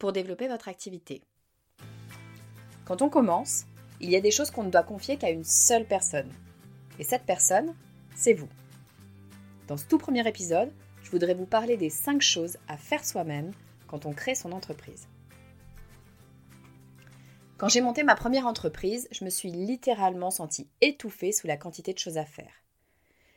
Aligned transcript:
pour 0.00 0.12
développer 0.12 0.48
votre 0.48 0.66
activité. 0.66 1.22
Quand 2.86 3.02
on 3.02 3.08
commence, 3.08 3.66
il 4.00 4.10
y 4.10 4.16
a 4.16 4.20
des 4.20 4.32
choses 4.32 4.50
qu'on 4.50 4.64
ne 4.64 4.70
doit 4.70 4.82
confier 4.82 5.16
qu'à 5.16 5.30
une 5.30 5.44
seule 5.44 5.84
personne. 5.84 6.32
Et 6.98 7.04
cette 7.04 7.24
personne, 7.24 7.76
c'est 8.16 8.32
vous. 8.32 8.48
Dans 9.68 9.76
ce 9.76 9.86
tout 9.86 9.98
premier 9.98 10.26
épisode, 10.26 10.72
je 11.04 11.10
voudrais 11.10 11.34
vous 11.34 11.46
parler 11.46 11.76
des 11.76 11.90
5 11.90 12.20
choses 12.20 12.56
à 12.66 12.76
faire 12.76 13.04
soi-même 13.04 13.52
quand 13.86 14.06
on 14.06 14.12
crée 14.12 14.34
son 14.34 14.50
entreprise. 14.52 15.06
Quand 17.58 17.68
j'ai 17.68 17.82
monté 17.82 18.02
ma 18.02 18.16
première 18.16 18.46
entreprise, 18.46 19.06
je 19.12 19.24
me 19.24 19.30
suis 19.30 19.50
littéralement 19.50 20.30
sentie 20.30 20.66
étouffée 20.80 21.30
sous 21.30 21.46
la 21.46 21.58
quantité 21.58 21.92
de 21.92 21.98
choses 21.98 22.16
à 22.16 22.24
faire. 22.24 22.52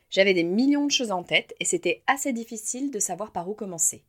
J'avais 0.08 0.32
des 0.32 0.44
millions 0.44 0.86
de 0.86 0.90
choses 0.90 1.12
en 1.12 1.24
tête 1.24 1.54
et 1.60 1.66
c'était 1.66 2.02
assez 2.06 2.32
difficile 2.32 2.90
de 2.90 2.98
savoir 2.98 3.32
par 3.32 3.48
où 3.50 3.54
commencer. 3.54 4.02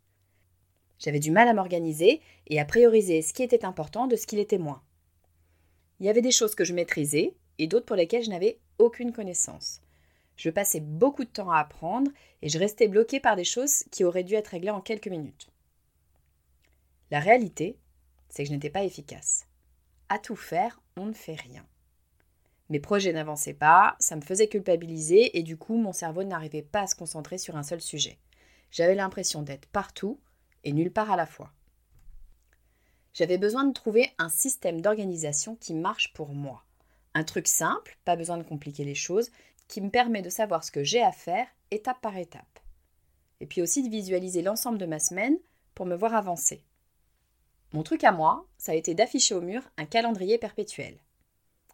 J'avais 0.99 1.19
du 1.19 1.31
mal 1.31 1.47
à 1.47 1.53
m'organiser 1.53 2.21
et 2.47 2.59
à 2.59 2.65
prioriser 2.65 3.21
ce 3.21 3.33
qui 3.33 3.43
était 3.43 3.65
important 3.65 4.07
de 4.07 4.15
ce 4.15 4.27
qui 4.27 4.35
l'était 4.35 4.57
moins. 4.57 4.81
Il 5.99 6.05
y 6.05 6.09
avait 6.09 6.21
des 6.21 6.31
choses 6.31 6.55
que 6.55 6.63
je 6.63 6.73
maîtrisais 6.73 7.33
et 7.57 7.67
d'autres 7.67 7.85
pour 7.85 7.95
lesquelles 7.95 8.23
je 8.23 8.29
n'avais 8.29 8.59
aucune 8.79 9.13
connaissance. 9.13 9.81
Je 10.35 10.49
passais 10.49 10.81
beaucoup 10.81 11.23
de 11.23 11.29
temps 11.29 11.49
à 11.49 11.59
apprendre 11.59 12.11
et 12.41 12.49
je 12.49 12.59
restais 12.59 12.87
bloquée 12.87 13.19
par 13.19 13.35
des 13.35 13.45
choses 13.45 13.83
qui 13.91 14.03
auraient 14.03 14.23
dû 14.23 14.35
être 14.35 14.49
réglées 14.49 14.71
en 14.71 14.81
quelques 14.81 15.07
minutes. 15.07 15.47
La 17.11 17.19
réalité, 17.19 17.77
c'est 18.29 18.43
que 18.43 18.49
je 18.49 18.53
n'étais 18.53 18.69
pas 18.69 18.83
efficace. 18.83 19.45
À 20.09 20.19
tout 20.19 20.35
faire, 20.35 20.81
on 20.97 21.05
ne 21.05 21.13
fait 21.13 21.35
rien. 21.35 21.65
Mes 22.69 22.79
projets 22.79 23.13
n'avançaient 23.13 23.53
pas, 23.53 23.95
ça 23.99 24.15
me 24.15 24.21
faisait 24.21 24.47
culpabiliser 24.47 25.37
et 25.37 25.43
du 25.43 25.55
coup 25.55 25.77
mon 25.77 25.93
cerveau 25.93 26.23
n'arrivait 26.23 26.63
pas 26.63 26.81
à 26.81 26.87
se 26.87 26.95
concentrer 26.95 27.37
sur 27.37 27.55
un 27.55 27.63
seul 27.63 27.79
sujet. 27.79 28.17
J'avais 28.71 28.95
l'impression 28.95 29.43
d'être 29.43 29.67
partout 29.67 30.19
et 30.65 30.73
nulle 30.73 30.91
part 30.91 31.11
à 31.11 31.15
la 31.15 31.25
fois. 31.25 31.51
J'avais 33.13 33.37
besoin 33.37 33.63
de 33.63 33.73
trouver 33.73 34.11
un 34.17 34.27
système 34.27 34.81
d'organisation 34.81 35.55
qui 35.55 35.73
marche 35.73 36.11
pour 36.13 36.33
moi. 36.33 36.65
Un 37.13 37.23
truc 37.23 37.47
simple, 37.47 37.97
pas 38.03 38.17
besoin 38.17 38.37
de 38.37 38.43
compliquer 38.43 38.83
les 38.83 38.95
choses, 38.95 39.31
qui 39.69 39.79
me 39.79 39.89
permet 39.89 40.21
de 40.21 40.29
savoir 40.29 40.65
ce 40.65 40.71
que 40.71 40.83
j'ai 40.83 41.01
à 41.01 41.13
faire 41.13 41.47
étape 41.71 42.01
par 42.01 42.17
étape. 42.17 42.59
Et 43.39 43.45
puis 43.45 43.61
aussi 43.61 43.83
de 43.83 43.89
visualiser 43.89 44.41
l'ensemble 44.41 44.77
de 44.77 44.85
ma 44.85 44.99
semaine 44.99 45.37
pour 45.75 45.85
me 45.85 45.95
voir 45.95 46.13
avancer. 46.13 46.61
Mon 47.71 47.83
truc 47.83 48.03
à 48.03 48.11
moi, 48.11 48.45
ça 48.57 48.73
a 48.73 48.75
été 48.75 48.93
d'afficher 48.93 49.33
au 49.33 49.41
mur 49.41 49.61
un 49.77 49.85
calendrier 49.85 50.37
perpétuel. 50.37 50.97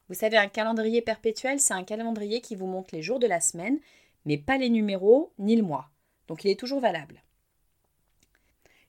Vous 0.09 0.15
savez, 0.15 0.37
un 0.37 0.47
calendrier 0.47 1.01
perpétuel, 1.01 1.59
c'est 1.59 1.73
un 1.73 1.83
calendrier 1.83 2.41
qui 2.41 2.55
vous 2.55 2.67
montre 2.67 2.93
les 2.93 3.01
jours 3.01 3.19
de 3.19 3.27
la 3.27 3.39
semaine, 3.39 3.79
mais 4.25 4.37
pas 4.37 4.57
les 4.57 4.69
numéros 4.69 5.33
ni 5.39 5.55
le 5.55 5.63
mois. 5.63 5.89
Donc 6.27 6.43
il 6.43 6.51
est 6.51 6.59
toujours 6.59 6.81
valable. 6.81 7.23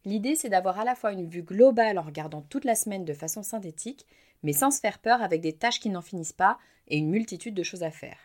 L'idée, 0.04 0.34
c'est 0.34 0.48
d'avoir 0.48 0.80
à 0.80 0.84
la 0.84 0.94
fois 0.94 1.12
une 1.12 1.28
vue 1.28 1.42
globale 1.42 1.98
en 1.98 2.02
regardant 2.02 2.42
toute 2.42 2.64
la 2.64 2.74
semaine 2.74 3.04
de 3.04 3.14
façon 3.14 3.42
synthétique, 3.42 4.06
mais 4.42 4.52
sans 4.52 4.70
se 4.70 4.80
faire 4.80 4.98
peur 4.98 5.22
avec 5.22 5.40
des 5.40 5.52
tâches 5.52 5.80
qui 5.80 5.90
n'en 5.90 6.02
finissent 6.02 6.32
pas 6.32 6.58
et 6.88 6.98
une 6.98 7.10
multitude 7.10 7.54
de 7.54 7.62
choses 7.62 7.84
à 7.84 7.90
faire. 7.90 8.18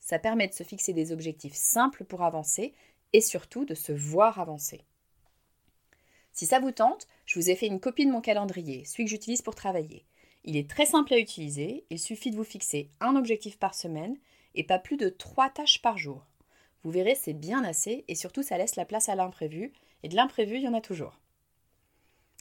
Ça 0.00 0.18
permet 0.18 0.48
de 0.48 0.54
se 0.54 0.62
fixer 0.62 0.92
des 0.92 1.12
objectifs 1.12 1.54
simples 1.54 2.04
pour 2.04 2.22
avancer 2.22 2.72
et 3.12 3.20
surtout 3.20 3.64
de 3.64 3.74
se 3.74 3.92
voir 3.92 4.38
avancer. 4.38 4.84
Si 6.32 6.46
ça 6.46 6.60
vous 6.60 6.70
tente, 6.70 7.08
je 7.26 7.38
vous 7.38 7.50
ai 7.50 7.56
fait 7.56 7.66
une 7.66 7.80
copie 7.80 8.06
de 8.06 8.12
mon 8.12 8.20
calendrier, 8.20 8.84
celui 8.84 9.04
que 9.04 9.10
j'utilise 9.10 9.42
pour 9.42 9.56
travailler. 9.56 10.04
Il 10.44 10.56
est 10.56 10.70
très 10.70 10.86
simple 10.86 11.12
à 11.12 11.18
utiliser, 11.18 11.84
il 11.90 11.98
suffit 11.98 12.30
de 12.30 12.36
vous 12.36 12.44
fixer 12.44 12.90
un 13.00 13.16
objectif 13.16 13.58
par 13.58 13.74
semaine 13.74 14.16
et 14.54 14.62
pas 14.62 14.78
plus 14.78 14.96
de 14.96 15.08
trois 15.08 15.50
tâches 15.50 15.82
par 15.82 15.98
jour. 15.98 16.24
Vous 16.84 16.90
verrez, 16.90 17.14
c'est 17.14 17.34
bien 17.34 17.64
assez 17.64 18.04
et 18.08 18.14
surtout 18.14 18.42
ça 18.42 18.58
laisse 18.58 18.76
la 18.76 18.84
place 18.84 19.08
à 19.08 19.14
l'imprévu 19.14 19.72
et 20.02 20.08
de 20.08 20.16
l'imprévu, 20.16 20.56
il 20.56 20.62
y 20.62 20.68
en 20.68 20.74
a 20.74 20.80
toujours. 20.80 21.18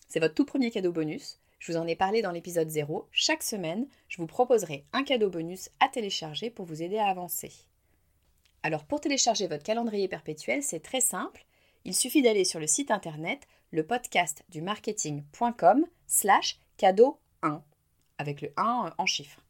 C'est 0.07 0.19
votre 0.19 0.35
tout 0.35 0.45
premier 0.45 0.71
cadeau 0.71 0.91
bonus. 0.91 1.39
Je 1.59 1.71
vous 1.71 1.77
en 1.77 1.87
ai 1.87 1.95
parlé 1.95 2.21
dans 2.21 2.31
l'épisode 2.31 2.69
0. 2.69 3.07
Chaque 3.11 3.43
semaine, 3.43 3.87
je 4.07 4.17
vous 4.17 4.27
proposerai 4.27 4.85
un 4.93 5.03
cadeau 5.03 5.29
bonus 5.29 5.69
à 5.79 5.89
télécharger 5.89 6.49
pour 6.49 6.65
vous 6.65 6.83
aider 6.83 6.97
à 6.97 7.07
avancer. 7.07 7.51
Alors 8.63 8.85
pour 8.85 9.01
télécharger 9.01 9.47
votre 9.47 9.63
calendrier 9.63 10.07
perpétuel, 10.07 10.61
c'est 10.61 10.81
très 10.81 11.01
simple. 11.01 11.45
Il 11.83 11.95
suffit 11.95 12.21
d'aller 12.21 12.43
sur 12.43 12.59
le 12.59 12.67
site 12.67 12.91
internet 12.91 13.47
le 13.71 13.85
podcast 13.85 14.43
du 14.49 14.61
marketing.com 14.61 15.85
slash 16.05 16.59
cadeau 16.77 17.19
1 17.41 17.61
avec 18.17 18.41
le 18.41 18.51
1 18.57 18.93
en 18.97 19.05
chiffres. 19.05 19.41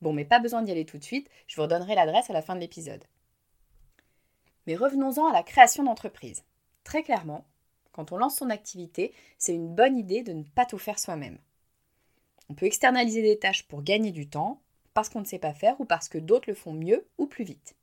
Bon, 0.00 0.12
mais 0.12 0.24
pas 0.24 0.38
besoin 0.38 0.62
d'y 0.62 0.70
aller 0.70 0.84
tout 0.84 0.98
de 0.98 1.04
suite, 1.04 1.28
je 1.46 1.56
vous 1.56 1.62
redonnerai 1.62 1.94
l'adresse 1.94 2.30
à 2.30 2.32
la 2.32 2.42
fin 2.42 2.54
de 2.54 2.60
l'épisode. 2.60 3.04
Mais 4.68 4.76
revenons-en 4.76 5.26
à 5.26 5.32
la 5.32 5.42
création 5.42 5.82
d'entreprise. 5.82 6.44
Très 6.84 7.02
clairement, 7.02 7.46
quand 7.90 8.12
on 8.12 8.18
lance 8.18 8.36
son 8.36 8.50
activité, 8.50 9.14
c'est 9.38 9.54
une 9.54 9.74
bonne 9.74 9.96
idée 9.96 10.22
de 10.22 10.34
ne 10.34 10.42
pas 10.42 10.66
tout 10.66 10.76
faire 10.76 10.98
soi-même. 10.98 11.38
On 12.50 12.54
peut 12.54 12.66
externaliser 12.66 13.22
des 13.22 13.38
tâches 13.38 13.66
pour 13.66 13.82
gagner 13.82 14.12
du 14.12 14.28
temps, 14.28 14.60
parce 14.92 15.08
qu'on 15.08 15.20
ne 15.20 15.24
sait 15.24 15.38
pas 15.38 15.54
faire 15.54 15.80
ou 15.80 15.86
parce 15.86 16.10
que 16.10 16.18
d'autres 16.18 16.50
le 16.50 16.54
font 16.54 16.74
mieux 16.74 17.06
ou 17.16 17.26
plus 17.26 17.44
vite. 17.44 17.76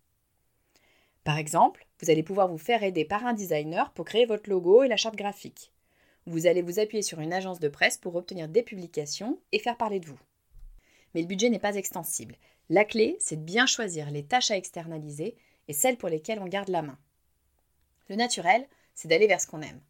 Par 1.24 1.40
exemple, 1.40 1.88
vous 2.02 2.12
allez 2.12 2.22
pouvoir 2.22 2.50
vous 2.50 2.60
faire 2.60 2.84
aider 2.84 3.04
par 3.04 3.26
un 3.26 3.34
designer 3.34 3.92
pour 3.94 4.06
créer 4.06 4.28
votre 4.28 4.48
logo 4.48 4.84
et 4.84 4.88
la 4.88 4.96
charte 4.96 5.16
graphique. 5.16 5.72
Vous 6.28 6.46
allez 6.46 6.62
vous 6.62 6.78
appuyer 6.78 7.02
sur 7.02 7.20
une 7.20 7.34
agence 7.34 7.60
de 7.60 7.68
presse 7.68 7.98
pour 7.98 8.16
obtenir 8.16 8.48
des 8.48 8.62
publications 8.62 9.40
et 9.54 9.58
faire 9.58 9.78
parler 9.78 10.00
de 10.00 10.06
vous. 10.06 10.20
Mais 11.16 11.22
le 11.22 11.28
budget 11.28 11.50
n'est 11.50 11.58
pas 11.58 11.78
extensible. 11.78 12.36
La 12.70 12.86
clé, 12.86 13.18
c'est 13.20 13.38
de 13.38 13.42
bien 13.42 13.66
choisir 13.66 14.12
les 14.12 14.24
tâches 14.24 14.52
à 14.52 14.58
externaliser 14.58 15.36
et 15.68 15.74
celles 15.74 15.98
pour 15.98 16.10
lesquelles 16.10 16.40
on 16.40 16.48
garde 16.48 16.70
la 16.70 16.82
main. 16.82 16.98
Le 18.08 18.16
naturel, 18.16 18.68
c'est 18.94 19.08
d'aller 19.08 19.28
vers 19.28 19.42
ce 19.42 19.48
qu'on 19.48 19.62
aime. 19.62 19.82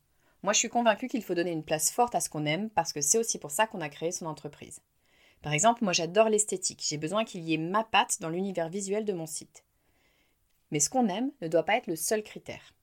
Moi, 0.43 0.53
je 0.53 0.59
suis 0.59 0.69
convaincue 0.69 1.07
qu'il 1.07 1.23
faut 1.23 1.33
donner 1.33 1.51
une 1.51 1.63
place 1.63 1.91
forte 1.91 2.15
à 2.15 2.19
ce 2.19 2.29
qu'on 2.29 2.45
aime 2.45 2.69
parce 2.69 2.93
que 2.93 3.01
c'est 3.01 3.17
aussi 3.17 3.39
pour 3.39 3.51
ça 3.51 3.67
qu'on 3.67 3.81
a 3.81 3.89
créé 3.89 4.11
son 4.11 4.25
entreprise. 4.25 4.79
Par 5.41 5.53
exemple, 5.53 5.83
moi 5.83 5.93
j'adore 5.93 6.29
l'esthétique, 6.29 6.83
j'ai 6.87 6.97
besoin 6.97 7.23
qu'il 7.23 7.43
y 7.43 7.53
ait 7.53 7.57
ma 7.57 7.83
patte 7.83 8.19
dans 8.19 8.29
l'univers 8.29 8.69
visuel 8.69 9.05
de 9.05 9.13
mon 9.13 9.27
site. 9.27 9.63
Mais 10.71 10.79
ce 10.79 10.89
qu'on 10.89 11.07
aime 11.07 11.31
ne 11.41 11.47
doit 11.47 11.63
pas 11.63 11.77
être 11.77 11.87
le 11.87 11.95
seul 11.95 12.23
critère. 12.23 12.73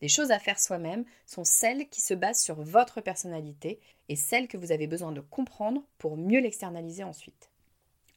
Les 0.00 0.08
choses 0.08 0.30
à 0.30 0.38
faire 0.38 0.58
soi-même 0.58 1.04
sont 1.26 1.44
celles 1.44 1.88
qui 1.88 2.00
se 2.00 2.14
basent 2.14 2.42
sur 2.42 2.62
votre 2.62 3.00
personnalité 3.00 3.80
et 4.08 4.16
celles 4.16 4.48
que 4.48 4.56
vous 4.56 4.72
avez 4.72 4.86
besoin 4.86 5.12
de 5.12 5.20
comprendre 5.20 5.82
pour 5.98 6.16
mieux 6.16 6.40
l'externaliser 6.40 7.04
ensuite. 7.04 7.50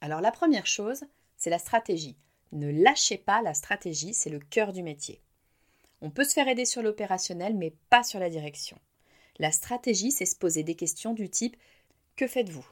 Alors 0.00 0.20
la 0.20 0.32
première 0.32 0.66
chose, 0.66 1.04
c'est 1.36 1.50
la 1.50 1.58
stratégie. 1.58 2.16
Ne 2.52 2.70
lâchez 2.70 3.18
pas 3.18 3.42
la 3.42 3.54
stratégie, 3.54 4.14
c'est 4.14 4.30
le 4.30 4.40
cœur 4.40 4.72
du 4.72 4.82
métier. 4.82 5.20
On 6.02 6.10
peut 6.10 6.24
se 6.24 6.32
faire 6.32 6.48
aider 6.48 6.64
sur 6.64 6.82
l'opérationnel, 6.82 7.54
mais 7.54 7.72
pas 7.90 8.02
sur 8.02 8.18
la 8.18 8.30
direction. 8.30 8.78
La 9.38 9.52
stratégie, 9.52 10.10
c'est 10.10 10.26
se 10.26 10.36
poser 10.36 10.62
des 10.62 10.74
questions 10.74 11.14
du 11.14 11.28
type 11.28 11.56
Que 12.16 12.26
faites-vous? 12.26 12.66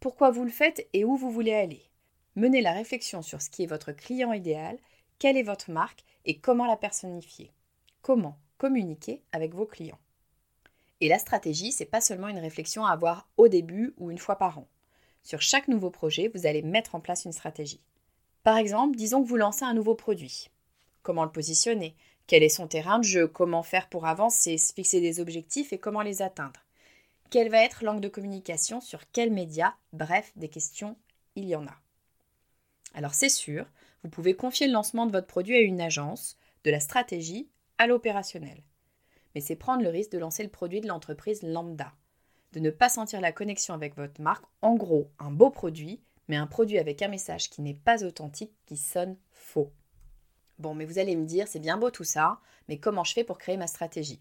Pourquoi 0.00 0.30
vous 0.30 0.44
le 0.44 0.50
faites 0.50 0.86
et 0.92 1.04
où 1.04 1.16
vous 1.16 1.30
voulez 1.30 1.54
aller? 1.54 1.82
Menez 2.36 2.60
la 2.60 2.72
réflexion 2.72 3.22
sur 3.22 3.40
ce 3.40 3.50
qui 3.50 3.62
est 3.62 3.66
votre 3.66 3.92
client 3.92 4.32
idéal 4.32 4.78
quelle 5.18 5.36
est 5.36 5.42
votre 5.42 5.70
marque 5.70 6.04
et 6.24 6.38
comment 6.38 6.66
la 6.66 6.76
personnifier. 6.76 7.50
Comment 8.02 8.36
communiquer 8.58 9.22
avec 9.32 9.54
vos 9.54 9.66
clients. 9.66 9.98
Et 11.00 11.08
la 11.08 11.18
stratégie, 11.18 11.72
c'est 11.72 11.84
pas 11.84 12.00
seulement 12.00 12.28
une 12.28 12.38
réflexion 12.38 12.86
à 12.86 12.92
avoir 12.92 13.28
au 13.36 13.48
début 13.48 13.94
ou 13.98 14.10
une 14.10 14.18
fois 14.18 14.36
par 14.36 14.58
an. 14.58 14.68
Sur 15.22 15.42
chaque 15.42 15.68
nouveau 15.68 15.90
projet, 15.90 16.28
vous 16.28 16.46
allez 16.46 16.62
mettre 16.62 16.94
en 16.94 17.00
place 17.00 17.24
une 17.24 17.32
stratégie. 17.32 17.80
Par 18.44 18.58
exemple, 18.58 18.96
disons 18.96 19.22
que 19.22 19.28
vous 19.28 19.36
lancez 19.36 19.64
un 19.64 19.72
nouveau 19.72 19.94
produit. 19.94 20.50
Comment 21.02 21.24
le 21.24 21.32
positionner? 21.32 21.96
Quel 22.26 22.42
est 22.42 22.50
son 22.50 22.68
terrain 22.68 22.98
de 22.98 23.04
jeu? 23.04 23.26
Comment 23.26 23.62
faire 23.62 23.88
pour 23.88 24.06
avancer, 24.06 24.58
fixer 24.58 25.00
des 25.00 25.18
objectifs 25.18 25.72
et 25.72 25.78
comment 25.78 26.02
les 26.02 26.20
atteindre? 26.20 26.60
Quel 27.30 27.48
va 27.48 27.64
être 27.64 27.82
l'angle 27.82 28.02
de 28.02 28.08
communication? 28.08 28.82
Sur 28.82 29.10
quels 29.12 29.32
médias 29.32 29.72
Bref, 29.94 30.30
des 30.36 30.50
questions, 30.50 30.94
il 31.36 31.46
y 31.46 31.56
en 31.56 31.66
a. 31.66 31.74
Alors 32.92 33.14
c'est 33.14 33.30
sûr, 33.30 33.64
vous 34.02 34.10
pouvez 34.10 34.36
confier 34.36 34.66
le 34.66 34.74
lancement 34.74 35.06
de 35.06 35.12
votre 35.12 35.26
produit 35.26 35.56
à 35.56 35.60
une 35.60 35.80
agence, 35.80 36.36
de 36.64 36.70
la 36.70 36.80
stratégie 36.80 37.48
à 37.78 37.86
l'opérationnel. 37.86 38.62
Mais 39.34 39.40
c'est 39.40 39.56
prendre 39.56 39.82
le 39.82 39.88
risque 39.88 40.12
de 40.12 40.18
lancer 40.18 40.42
le 40.42 40.50
produit 40.50 40.82
de 40.82 40.86
l'entreprise 40.86 41.42
lambda, 41.42 41.94
de 42.52 42.60
ne 42.60 42.70
pas 42.70 42.90
sentir 42.90 43.22
la 43.22 43.32
connexion 43.32 43.72
avec 43.72 43.96
votre 43.96 44.20
marque, 44.20 44.44
en 44.60 44.74
gros 44.74 45.10
un 45.18 45.30
beau 45.30 45.48
produit, 45.48 46.02
mais 46.28 46.36
un 46.36 46.46
produit 46.46 46.78
avec 46.78 47.02
un 47.02 47.08
message 47.08 47.50
qui 47.50 47.62
n'est 47.62 47.74
pas 47.74 48.04
authentique, 48.04 48.54
qui 48.66 48.76
sonne 48.76 49.16
faux. 49.32 49.72
Bon, 50.58 50.74
mais 50.74 50.84
vous 50.84 50.98
allez 50.98 51.16
me 51.16 51.26
dire, 51.26 51.48
c'est 51.48 51.58
bien 51.58 51.76
beau 51.76 51.90
tout 51.90 52.04
ça, 52.04 52.40
mais 52.68 52.78
comment 52.78 53.04
je 53.04 53.12
fais 53.12 53.24
pour 53.24 53.38
créer 53.38 53.56
ma 53.56 53.66
stratégie? 53.66 54.20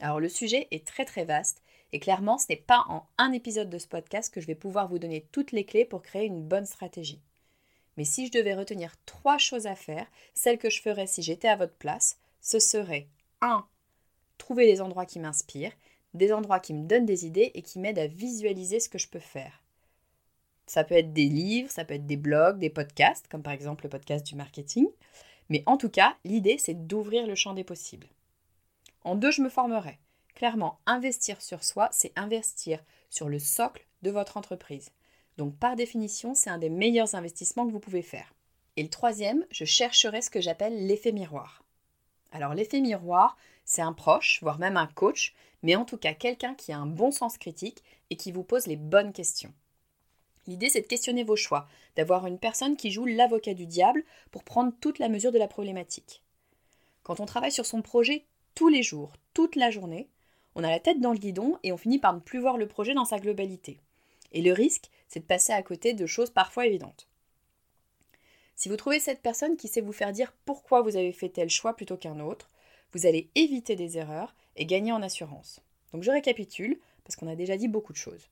Alors 0.00 0.20
le 0.20 0.28
sujet 0.28 0.68
est 0.70 0.86
très 0.86 1.04
très 1.04 1.24
vaste, 1.24 1.62
et 1.92 2.00
clairement 2.00 2.38
ce 2.38 2.46
n'est 2.50 2.56
pas 2.56 2.84
en 2.88 3.06
un 3.16 3.32
épisode 3.32 3.70
de 3.70 3.78
ce 3.78 3.86
podcast 3.86 4.32
que 4.32 4.40
je 4.40 4.46
vais 4.46 4.54
pouvoir 4.54 4.88
vous 4.88 4.98
donner 4.98 5.26
toutes 5.32 5.52
les 5.52 5.64
clés 5.64 5.84
pour 5.84 6.02
créer 6.02 6.26
une 6.26 6.42
bonne 6.42 6.66
stratégie. 6.66 7.22
Mais 7.96 8.04
si 8.04 8.26
je 8.26 8.32
devais 8.32 8.54
retenir 8.54 8.94
trois 9.06 9.38
choses 9.38 9.66
à 9.66 9.74
faire, 9.74 10.06
celles 10.34 10.58
que 10.58 10.68
je 10.68 10.82
ferais 10.82 11.06
si 11.06 11.22
j'étais 11.22 11.48
à 11.48 11.56
votre 11.56 11.76
place, 11.76 12.18
ce 12.42 12.58
serait 12.58 13.08
1. 13.40 13.66
Trouver 14.36 14.66
des 14.66 14.82
endroits 14.82 15.06
qui 15.06 15.18
m'inspirent, 15.18 15.72
des 16.12 16.32
endroits 16.32 16.60
qui 16.60 16.74
me 16.74 16.86
donnent 16.86 17.06
des 17.06 17.24
idées 17.24 17.52
et 17.54 17.62
qui 17.62 17.78
m'aident 17.78 17.98
à 17.98 18.06
visualiser 18.06 18.80
ce 18.80 18.90
que 18.90 18.98
je 18.98 19.08
peux 19.08 19.18
faire. 19.18 19.62
Ça 20.66 20.84
peut 20.84 20.96
être 20.96 21.12
des 21.12 21.28
livres, 21.28 21.70
ça 21.70 21.84
peut 21.84 21.94
être 21.94 22.06
des 22.06 22.16
blogs, 22.16 22.58
des 22.58 22.70
podcasts, 22.70 23.28
comme 23.28 23.42
par 23.42 23.52
exemple 23.52 23.84
le 23.84 23.90
podcast 23.90 24.26
du 24.26 24.34
marketing. 24.34 24.88
Mais 25.48 25.62
en 25.66 25.76
tout 25.76 25.90
cas, 25.90 26.16
l'idée, 26.24 26.58
c'est 26.58 26.86
d'ouvrir 26.86 27.26
le 27.26 27.34
champ 27.34 27.54
des 27.54 27.64
possibles. 27.64 28.08
En 29.04 29.14
deux, 29.14 29.30
je 29.30 29.42
me 29.42 29.48
formerai. 29.48 29.98
Clairement, 30.34 30.80
investir 30.86 31.40
sur 31.40 31.64
soi, 31.64 31.88
c'est 31.92 32.12
investir 32.16 32.82
sur 33.08 33.28
le 33.28 33.38
socle 33.38 33.86
de 34.02 34.10
votre 34.10 34.36
entreprise. 34.36 34.90
Donc 35.38 35.56
par 35.56 35.76
définition, 35.76 36.34
c'est 36.34 36.50
un 36.50 36.58
des 36.58 36.68
meilleurs 36.68 37.14
investissements 37.14 37.66
que 37.66 37.72
vous 37.72 37.80
pouvez 37.80 38.02
faire. 38.02 38.34
Et 38.76 38.82
le 38.82 38.90
troisième, 38.90 39.46
je 39.50 39.64
chercherai 39.64 40.20
ce 40.20 40.30
que 40.30 40.40
j'appelle 40.40 40.86
l'effet 40.86 41.12
miroir. 41.12 41.64
Alors 42.32 42.52
l'effet 42.52 42.80
miroir, 42.80 43.36
c'est 43.64 43.82
un 43.82 43.92
proche, 43.92 44.40
voire 44.42 44.58
même 44.58 44.76
un 44.76 44.86
coach, 44.86 45.34
mais 45.62 45.76
en 45.76 45.84
tout 45.84 45.96
cas 45.96 46.12
quelqu'un 46.12 46.54
qui 46.54 46.72
a 46.72 46.78
un 46.78 46.86
bon 46.86 47.10
sens 47.10 47.38
critique 47.38 47.82
et 48.10 48.16
qui 48.16 48.32
vous 48.32 48.44
pose 48.44 48.66
les 48.66 48.76
bonnes 48.76 49.12
questions. 49.12 49.54
L'idée, 50.46 50.68
c'est 50.68 50.82
de 50.82 50.86
questionner 50.86 51.24
vos 51.24 51.36
choix, 51.36 51.68
d'avoir 51.96 52.26
une 52.26 52.38
personne 52.38 52.76
qui 52.76 52.90
joue 52.90 53.04
l'avocat 53.04 53.54
du 53.54 53.66
diable 53.66 54.04
pour 54.30 54.44
prendre 54.44 54.72
toute 54.80 54.98
la 54.98 55.08
mesure 55.08 55.32
de 55.32 55.38
la 55.38 55.48
problématique. 55.48 56.22
Quand 57.02 57.20
on 57.20 57.26
travaille 57.26 57.52
sur 57.52 57.66
son 57.66 57.82
projet 57.82 58.24
tous 58.54 58.68
les 58.68 58.82
jours, 58.82 59.12
toute 59.34 59.56
la 59.56 59.70
journée, 59.70 60.08
on 60.54 60.64
a 60.64 60.70
la 60.70 60.80
tête 60.80 61.00
dans 61.00 61.12
le 61.12 61.18
guidon 61.18 61.58
et 61.62 61.72
on 61.72 61.76
finit 61.76 61.98
par 61.98 62.14
ne 62.14 62.20
plus 62.20 62.38
voir 62.38 62.56
le 62.56 62.68
projet 62.68 62.94
dans 62.94 63.04
sa 63.04 63.18
globalité. 63.18 63.78
Et 64.32 64.42
le 64.42 64.52
risque, 64.52 64.90
c'est 65.08 65.20
de 65.20 65.24
passer 65.24 65.52
à 65.52 65.62
côté 65.62 65.92
de 65.92 66.06
choses 66.06 66.30
parfois 66.30 66.66
évidentes. 66.66 67.08
Si 68.54 68.70
vous 68.70 68.76
trouvez 68.76 69.00
cette 69.00 69.20
personne 69.20 69.56
qui 69.56 69.68
sait 69.68 69.82
vous 69.82 69.92
faire 69.92 70.12
dire 70.12 70.34
pourquoi 70.46 70.80
vous 70.80 70.96
avez 70.96 71.12
fait 71.12 71.28
tel 71.28 71.50
choix 71.50 71.76
plutôt 71.76 71.96
qu'un 71.96 72.20
autre, 72.20 72.50
vous 72.92 73.06
allez 73.06 73.28
éviter 73.34 73.76
des 73.76 73.98
erreurs 73.98 74.34
et 74.56 74.64
gagner 74.64 74.92
en 74.92 75.02
assurance. 75.02 75.60
Donc 75.92 76.02
je 76.02 76.10
récapitule, 76.10 76.80
parce 77.04 77.16
qu'on 77.16 77.28
a 77.28 77.36
déjà 77.36 77.56
dit 77.56 77.68
beaucoup 77.68 77.92
de 77.92 77.98
choses. 77.98 78.28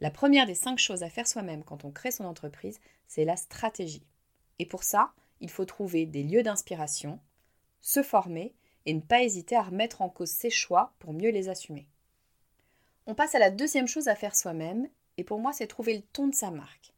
La 0.00 0.10
première 0.10 0.46
des 0.46 0.54
cinq 0.54 0.78
choses 0.78 1.02
à 1.02 1.08
faire 1.08 1.26
soi-même 1.26 1.64
quand 1.64 1.84
on 1.84 1.90
crée 1.90 2.10
son 2.10 2.24
entreprise, 2.24 2.80
c'est 3.06 3.24
la 3.24 3.36
stratégie. 3.36 4.06
Et 4.58 4.66
pour 4.66 4.82
ça, 4.82 5.12
il 5.40 5.50
faut 5.50 5.64
trouver 5.64 6.06
des 6.06 6.22
lieux 6.22 6.42
d'inspiration, 6.42 7.18
se 7.80 8.02
former 8.02 8.54
et 8.84 8.94
ne 8.94 9.00
pas 9.00 9.22
hésiter 9.22 9.56
à 9.56 9.62
remettre 9.62 10.02
en 10.02 10.08
cause 10.08 10.30
ses 10.30 10.50
choix 10.50 10.94
pour 10.98 11.12
mieux 11.12 11.30
les 11.30 11.48
assumer. 11.48 11.88
On 13.06 13.14
passe 13.14 13.34
à 13.34 13.38
la 13.38 13.50
deuxième 13.50 13.88
chose 13.88 14.08
à 14.08 14.16
faire 14.16 14.36
soi-même, 14.36 14.88
et 15.16 15.24
pour 15.24 15.38
moi, 15.38 15.52
c'est 15.52 15.66
trouver 15.66 15.96
le 15.96 16.02
ton 16.02 16.28
de 16.28 16.34
sa 16.34 16.50
marque, 16.50 16.92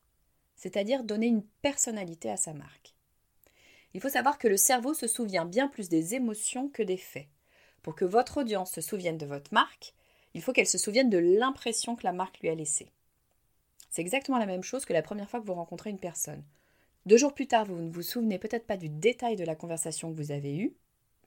c'est-à-dire 0.56 1.04
donner 1.04 1.26
une 1.26 1.44
personnalité 1.62 2.30
à 2.30 2.36
sa 2.36 2.52
marque. 2.52 2.94
Il 3.94 4.00
faut 4.00 4.08
savoir 4.08 4.38
que 4.38 4.48
le 4.48 4.56
cerveau 4.56 4.94
se 4.94 5.06
souvient 5.06 5.44
bien 5.44 5.68
plus 5.68 5.88
des 5.88 6.14
émotions 6.14 6.68
que 6.68 6.82
des 6.82 6.96
faits. 6.96 7.28
Pour 7.82 7.94
que 7.94 8.04
votre 8.04 8.38
audience 8.38 8.72
se 8.72 8.80
souvienne 8.80 9.18
de 9.18 9.26
votre 9.26 9.52
marque, 9.54 9.94
il 10.34 10.42
faut 10.42 10.52
qu'elle 10.52 10.66
se 10.66 10.78
souvienne 10.78 11.10
de 11.10 11.18
l'impression 11.18 11.96
que 11.96 12.04
la 12.04 12.12
marque 12.12 12.40
lui 12.40 12.48
a 12.48 12.54
laissée. 12.54 12.90
C'est 13.90 14.02
exactement 14.02 14.38
la 14.38 14.46
même 14.46 14.62
chose 14.62 14.84
que 14.84 14.92
la 14.92 15.02
première 15.02 15.30
fois 15.30 15.40
que 15.40 15.46
vous 15.46 15.54
rencontrez 15.54 15.90
une 15.90 15.98
personne. 15.98 16.44
Deux 17.06 17.16
jours 17.16 17.34
plus 17.34 17.46
tard, 17.46 17.64
vous 17.64 17.76
ne 17.76 17.90
vous 17.90 18.02
souvenez 18.02 18.38
peut-être 18.38 18.66
pas 18.66 18.76
du 18.76 18.88
détail 18.88 19.36
de 19.36 19.44
la 19.44 19.54
conversation 19.54 20.10
que 20.10 20.16
vous 20.16 20.30
avez 20.30 20.56
eue, 20.56 20.74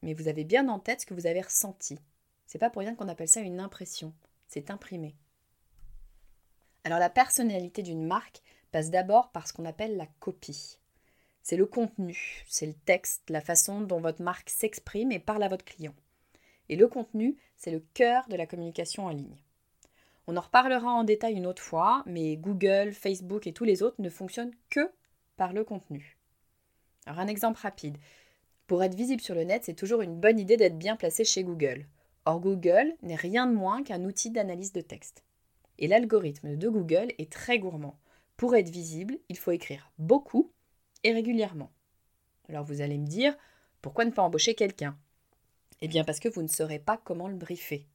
mais 0.02 0.14
vous 0.14 0.28
avez 0.28 0.44
bien 0.44 0.70
en 0.70 0.80
tête 0.80 1.02
ce 1.02 1.06
que 1.06 1.14
vous 1.14 1.28
avez 1.28 1.42
ressenti. 1.42 1.98
C'est 2.46 2.60
pas 2.60 2.70
pour 2.70 2.82
rien 2.82 2.96
qu'on 2.96 3.08
appelle 3.08 3.28
ça 3.28 3.40
une 3.40 3.60
impression. 3.60 4.14
C'est 4.48 4.70
imprimé. 4.70 5.16
Alors 6.84 7.00
la 7.00 7.10
personnalité 7.10 7.82
d'une 7.84 8.06
marque 8.06 8.42
passe 8.72 8.90
d'abord 8.90 9.32
par 9.32 9.48
ce 9.48 9.54
qu'on 9.54 9.66
appelle 9.66 9.98
la 9.98 10.08
copie. 10.20 10.78
C'est 11.44 11.58
le 11.58 11.66
contenu, 11.66 12.44
c'est 12.48 12.68
le 12.68 12.74
texte, 12.74 13.30
la 13.30 13.42
façon 13.42 13.82
dont 13.82 14.00
votre 14.00 14.22
marque 14.22 14.50
s'exprime 14.50 15.12
et 15.12 15.20
parle 15.20 15.44
à 15.44 15.48
votre 15.48 15.66
client. 15.66 15.96
Et 16.72 16.78
le 16.78 16.88
contenu, 16.88 17.36
c'est 17.58 17.70
le 17.70 17.84
cœur 17.94 18.28
de 18.30 18.38
la 18.38 18.48
communication 18.48 19.06
en 19.06 19.10
ligne. 19.10 19.38
On 20.26 20.38
en 20.38 20.42
reparlera 20.42 20.90
en 20.90 21.04
détail 21.04 21.34
une 21.34 21.46
autre 21.46 21.62
fois, 21.62 22.02
mais 22.06 22.38
Google, 22.38 22.94
Facebook 22.94 23.46
et 23.46 23.52
tous 23.52 23.66
les 23.66 23.84
autres 23.84 24.02
ne 24.02 24.10
fonctionnent 24.10 24.56
que 24.70 24.90
par 25.36 25.52
le 25.52 25.66
contenu. 25.66 26.18
Alors 27.06 27.20
un 27.20 27.28
exemple 27.28 27.60
rapide. 27.60 27.98
Pour 28.68 28.84
être 28.84 28.96
visible 28.96 29.22
sur 29.22 29.36
le 29.36 29.44
net, 29.44 29.66
c'est 29.66 29.74
toujours 29.74 30.02
une 30.02 30.18
bonne 30.18 30.40
idée 30.40 30.56
d'être 30.56 30.78
bien 30.78 30.96
placé 30.96 31.26
chez 31.26 31.44
Google. 31.44 31.88
Or 32.24 32.40
Google 32.40 32.96
n'est 33.02 33.16
rien 33.16 33.48
de 33.48 33.54
moins 33.54 33.84
qu'un 33.84 34.06
outil 34.06 34.32
d'analyse 34.32 34.72
de 34.72 34.80
texte. 34.80 35.26
Et 35.78 35.88
l'algorithme 35.88 36.56
de 36.56 36.70
Google 36.70 37.12
est 37.18 37.32
très 37.32 37.60
gourmand. 37.60 38.00
Pour 38.38 38.56
être 38.56 38.70
visible, 38.70 39.18
il 39.28 39.38
faut 39.38 39.52
écrire 39.52 39.92
beaucoup 39.98 40.54
et 41.04 41.12
régulièrement. 41.12 41.72
Alors 42.48 42.64
vous 42.64 42.80
allez 42.80 42.98
me 42.98 43.08
dire, 43.08 43.36
pourquoi 43.82 44.06
ne 44.06 44.12
pas 44.12 44.22
embaucher 44.22 44.56
quelqu'un? 44.56 44.98
Eh 45.80 45.88
bien 45.88 46.04
parce 46.04 46.20
que 46.20 46.30
vous 46.30 46.42
ne 46.42 46.48
saurez 46.48 46.80
pas 46.80 46.98
comment 46.98 47.28
le 47.28 47.36
briefer. 47.36 47.86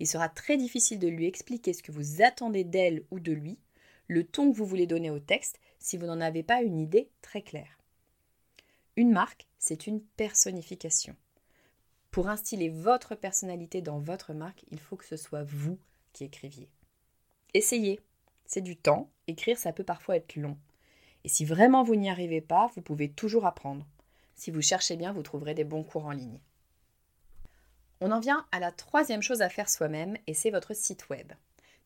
Il 0.00 0.06
sera 0.06 0.28
très 0.28 0.56
difficile 0.56 0.98
de 0.98 1.08
lui 1.08 1.26
expliquer 1.26 1.72
ce 1.72 1.82
que 1.82 1.92
vous 1.92 2.22
attendez 2.22 2.64
d'elle 2.64 3.04
ou 3.10 3.18
de 3.18 3.32
lui, 3.32 3.58
le 4.06 4.24
ton 4.24 4.52
que 4.52 4.56
vous 4.56 4.66
voulez 4.66 4.86
donner 4.86 5.10
au 5.10 5.18
texte, 5.18 5.58
si 5.78 5.96
vous 5.96 6.06
n'en 6.06 6.20
avez 6.20 6.42
pas 6.42 6.62
une 6.62 6.78
idée 6.78 7.10
très 7.20 7.42
claire. 7.42 7.78
Une 8.96 9.10
marque, 9.10 9.46
c'est 9.58 9.86
une 9.86 10.00
personnification. 10.00 11.14
Pour 12.10 12.28
instiller 12.28 12.68
votre 12.68 13.14
personnalité 13.14 13.82
dans 13.82 13.98
votre 13.98 14.32
marque, 14.32 14.64
il 14.70 14.80
faut 14.80 14.96
que 14.96 15.04
ce 15.04 15.16
soit 15.16 15.44
vous 15.44 15.78
qui 16.12 16.24
écriviez. 16.24 16.68
Essayez. 17.54 18.00
C'est 18.46 18.62
du 18.62 18.76
temps. 18.76 19.10
Écrire, 19.26 19.58
ça 19.58 19.72
peut 19.72 19.84
parfois 19.84 20.16
être 20.16 20.36
long. 20.36 20.56
Et 21.24 21.28
si 21.28 21.44
vraiment 21.44 21.84
vous 21.84 21.96
n'y 21.96 22.08
arrivez 22.08 22.40
pas, 22.40 22.70
vous 22.74 22.80
pouvez 22.80 23.10
toujours 23.10 23.44
apprendre. 23.44 23.86
Si 24.34 24.50
vous 24.50 24.62
cherchez 24.62 24.96
bien, 24.96 25.12
vous 25.12 25.22
trouverez 25.22 25.54
des 25.54 25.64
bons 25.64 25.84
cours 25.84 26.06
en 26.06 26.12
ligne. 26.12 26.40
On 28.00 28.10
en 28.12 28.20
vient 28.20 28.46
à 28.52 28.60
la 28.60 28.70
troisième 28.70 29.22
chose 29.22 29.42
à 29.42 29.48
faire 29.48 29.68
soi-même, 29.68 30.16
et 30.26 30.34
c'est 30.34 30.50
votre 30.50 30.74
site 30.74 31.08
web. 31.08 31.32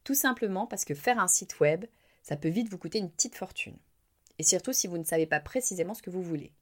Tout 0.04 0.14
simplement 0.14 0.66
parce 0.66 0.84
que 0.84 0.94
faire 0.94 1.18
un 1.18 1.28
site 1.28 1.60
web, 1.60 1.86
ça 2.22 2.36
peut 2.36 2.48
vite 2.48 2.68
vous 2.68 2.78
coûter 2.78 2.98
une 2.98 3.10
petite 3.10 3.36
fortune. 3.36 3.78
Et 4.38 4.42
surtout 4.42 4.72
si 4.72 4.86
vous 4.86 4.98
ne 4.98 5.04
savez 5.04 5.26
pas 5.26 5.40
précisément 5.40 5.94
ce 5.94 6.02
que 6.02 6.10
vous 6.10 6.22
voulez. 6.22 6.52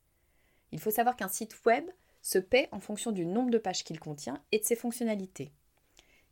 Il 0.72 0.80
faut 0.80 0.90
savoir 0.90 1.16
qu'un 1.16 1.28
site 1.28 1.64
web 1.64 1.84
se 2.22 2.38
paie 2.38 2.68
en 2.72 2.80
fonction 2.80 3.12
du 3.12 3.26
nombre 3.26 3.50
de 3.50 3.58
pages 3.58 3.82
qu'il 3.82 3.98
contient 3.98 4.42
et 4.52 4.58
de 4.58 4.64
ses 4.64 4.76
fonctionnalités. 4.76 5.52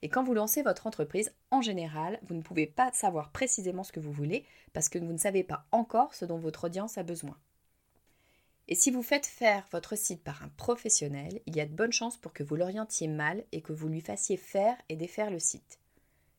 Et 0.03 0.09
quand 0.09 0.23
vous 0.23 0.35
lancez 0.35 0.63
votre 0.63 0.87
entreprise, 0.87 1.33
en 1.51 1.61
général, 1.61 2.21
vous 2.23 2.35
ne 2.35 2.43
pouvez 2.43 2.67
pas 2.67 2.93
savoir 2.93 3.31
précisément 3.31 3.83
ce 3.83 3.91
que 3.91 4.01
vous 4.01 4.13
voulez 4.13 4.45
parce 4.73 4.89
que 4.89 4.99
vous 4.99 5.13
ne 5.13 5.19
savez 5.19 5.43
pas 5.43 5.67
encore 5.73 6.15
ce 6.15 6.25
dont 6.25 6.39
votre 6.39 6.65
audience 6.65 6.99
a 6.99 7.03
besoin. 7.03 7.37
Et 8.71 8.75
si 8.75 8.91
vous 8.91 9.03
faites 9.03 9.27
faire 9.27 9.67
votre 9.73 9.97
site 9.97 10.23
par 10.23 10.43
un 10.43 10.51
professionnel, 10.51 11.41
il 11.47 11.57
y 11.57 11.61
a 11.61 11.67
de 11.67 11.75
bonnes 11.75 11.93
chances 11.93 12.19
pour 12.19 12.35
que 12.35 12.43
vous 12.43 12.55
l'orientiez 12.55 13.09
mal 13.09 13.43
et 13.51 13.63
que 13.63 13.73
vous 13.73 13.89
lui 13.89 14.03
fassiez 14.03 14.37
faire 14.37 14.77
et 14.91 14.97
défaire 14.97 15.31
le 15.31 15.39
site. 15.39 15.81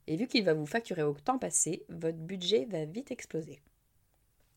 Et 0.05 0.15
vu 0.15 0.27
qu'il 0.27 0.45
va 0.45 0.53
vous 0.53 0.67
facturer 0.67 1.01
au 1.01 1.13
temps 1.13 1.39
passé, 1.39 1.85
votre 1.89 2.19
budget 2.19 2.65
va 2.65 2.85
vite 2.85 3.09
exploser. 3.09 3.61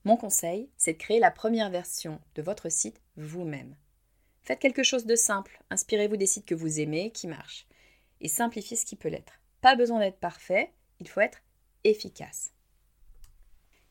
Mon 0.04 0.18
conseil, 0.18 0.68
c'est 0.76 0.94
de 0.94 0.98
créer 0.98 1.18
la 1.18 1.30
première 1.30 1.70
version 1.70 2.20
de 2.34 2.42
votre 2.42 2.68
site 2.68 3.00
vous-même. 3.16 3.74
Faites 4.42 4.58
quelque 4.58 4.82
chose 4.82 5.06
de 5.06 5.16
simple, 5.16 5.62
inspirez-vous 5.70 6.16
des 6.16 6.26
sites 6.26 6.46
que 6.46 6.54
vous 6.54 6.80
aimez, 6.80 7.10
qui 7.10 7.26
marchent 7.26 7.66
et 8.20 8.28
simplifier 8.28 8.76
ce 8.76 8.84
qui 8.84 8.96
peut 8.96 9.08
l'être. 9.08 9.40
Pas 9.62 9.76
besoin 9.76 9.98
d'être 9.98 10.18
parfait, 10.18 10.72
il 11.00 11.08
faut 11.08 11.20
être 11.20 11.42
efficace. 11.84 12.52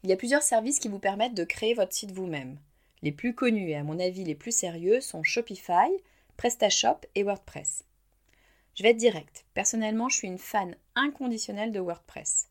Il 0.03 0.09
y 0.09 0.13
a 0.13 0.17
plusieurs 0.17 0.43
services 0.43 0.79
qui 0.79 0.87
vous 0.87 0.99
permettent 0.99 1.35
de 1.35 1.43
créer 1.43 1.73
votre 1.73 1.93
site 1.93 2.11
vous-même. 2.11 2.59
Les 3.03 3.11
plus 3.11 3.33
connus 3.33 3.69
et 3.69 3.75
à 3.75 3.83
mon 3.83 3.99
avis 3.99 4.23
les 4.23 4.35
plus 4.35 4.55
sérieux 4.55 5.01
sont 5.01 5.23
Shopify, 5.23 5.89
PrestaShop 6.37 7.01
et 7.15 7.23
WordPress. 7.23 7.83
Je 8.75 8.83
vais 8.83 8.91
être 8.91 8.97
direct. 8.97 9.45
Personnellement, 9.53 10.07
je 10.07 10.17
suis 10.17 10.27
une 10.27 10.37
fan 10.37 10.75
inconditionnelle 10.95 11.71
de 11.71 11.79
WordPress. 11.79 12.49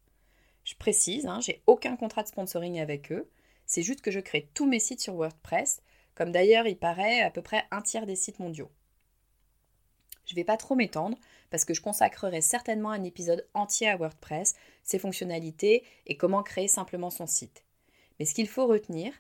Je 0.65 0.75
précise, 0.75 1.27
hein, 1.27 1.41
j'ai 1.41 1.63
aucun 1.67 1.97
contrat 1.97 2.23
de 2.23 2.29
sponsoring 2.29 2.81
avec 2.81 3.11
eux. 3.13 3.29
C'est 3.67 3.83
juste 3.83 4.01
que 4.01 4.11
je 4.11 4.21
crée 4.21 4.49
tous 4.55 4.67
mes 4.67 4.81
sites 4.81 5.01
sur 5.01 5.15
WordPress, 5.15 5.83
comme 6.15 6.33
d'ailleurs 6.33 6.67
il 6.67 6.77
paraît 6.77 7.21
à 7.21 7.31
peu 7.31 7.43
près 7.43 7.65
un 7.71 7.81
tiers 7.81 8.07
des 8.07 8.17
sites 8.17 8.41
mondiaux. 8.41 8.71
Je 10.27 10.35
ne 10.35 10.37
vais 10.37 10.45
pas 10.45 10.57
trop 10.57 10.75
m'étendre 10.75 11.19
parce 11.51 11.65
que 11.65 11.75
je 11.75 11.81
consacrerai 11.81 12.41
certainement 12.41 12.91
un 12.91 13.03
épisode 13.03 13.49
entier 13.55 13.89
à 13.89 13.97
WordPress, 13.97 14.55
ses 14.85 14.99
fonctionnalités 14.99 15.85
et 16.07 16.17
comment 16.17 16.43
créer 16.43 16.69
simplement 16.69 17.11
son 17.11 17.27
site. 17.27 17.65
Mais 18.19 18.25
ce 18.27 18.35
qu'il 18.35 18.49
faut 18.49 18.67
retenir, 18.67 19.13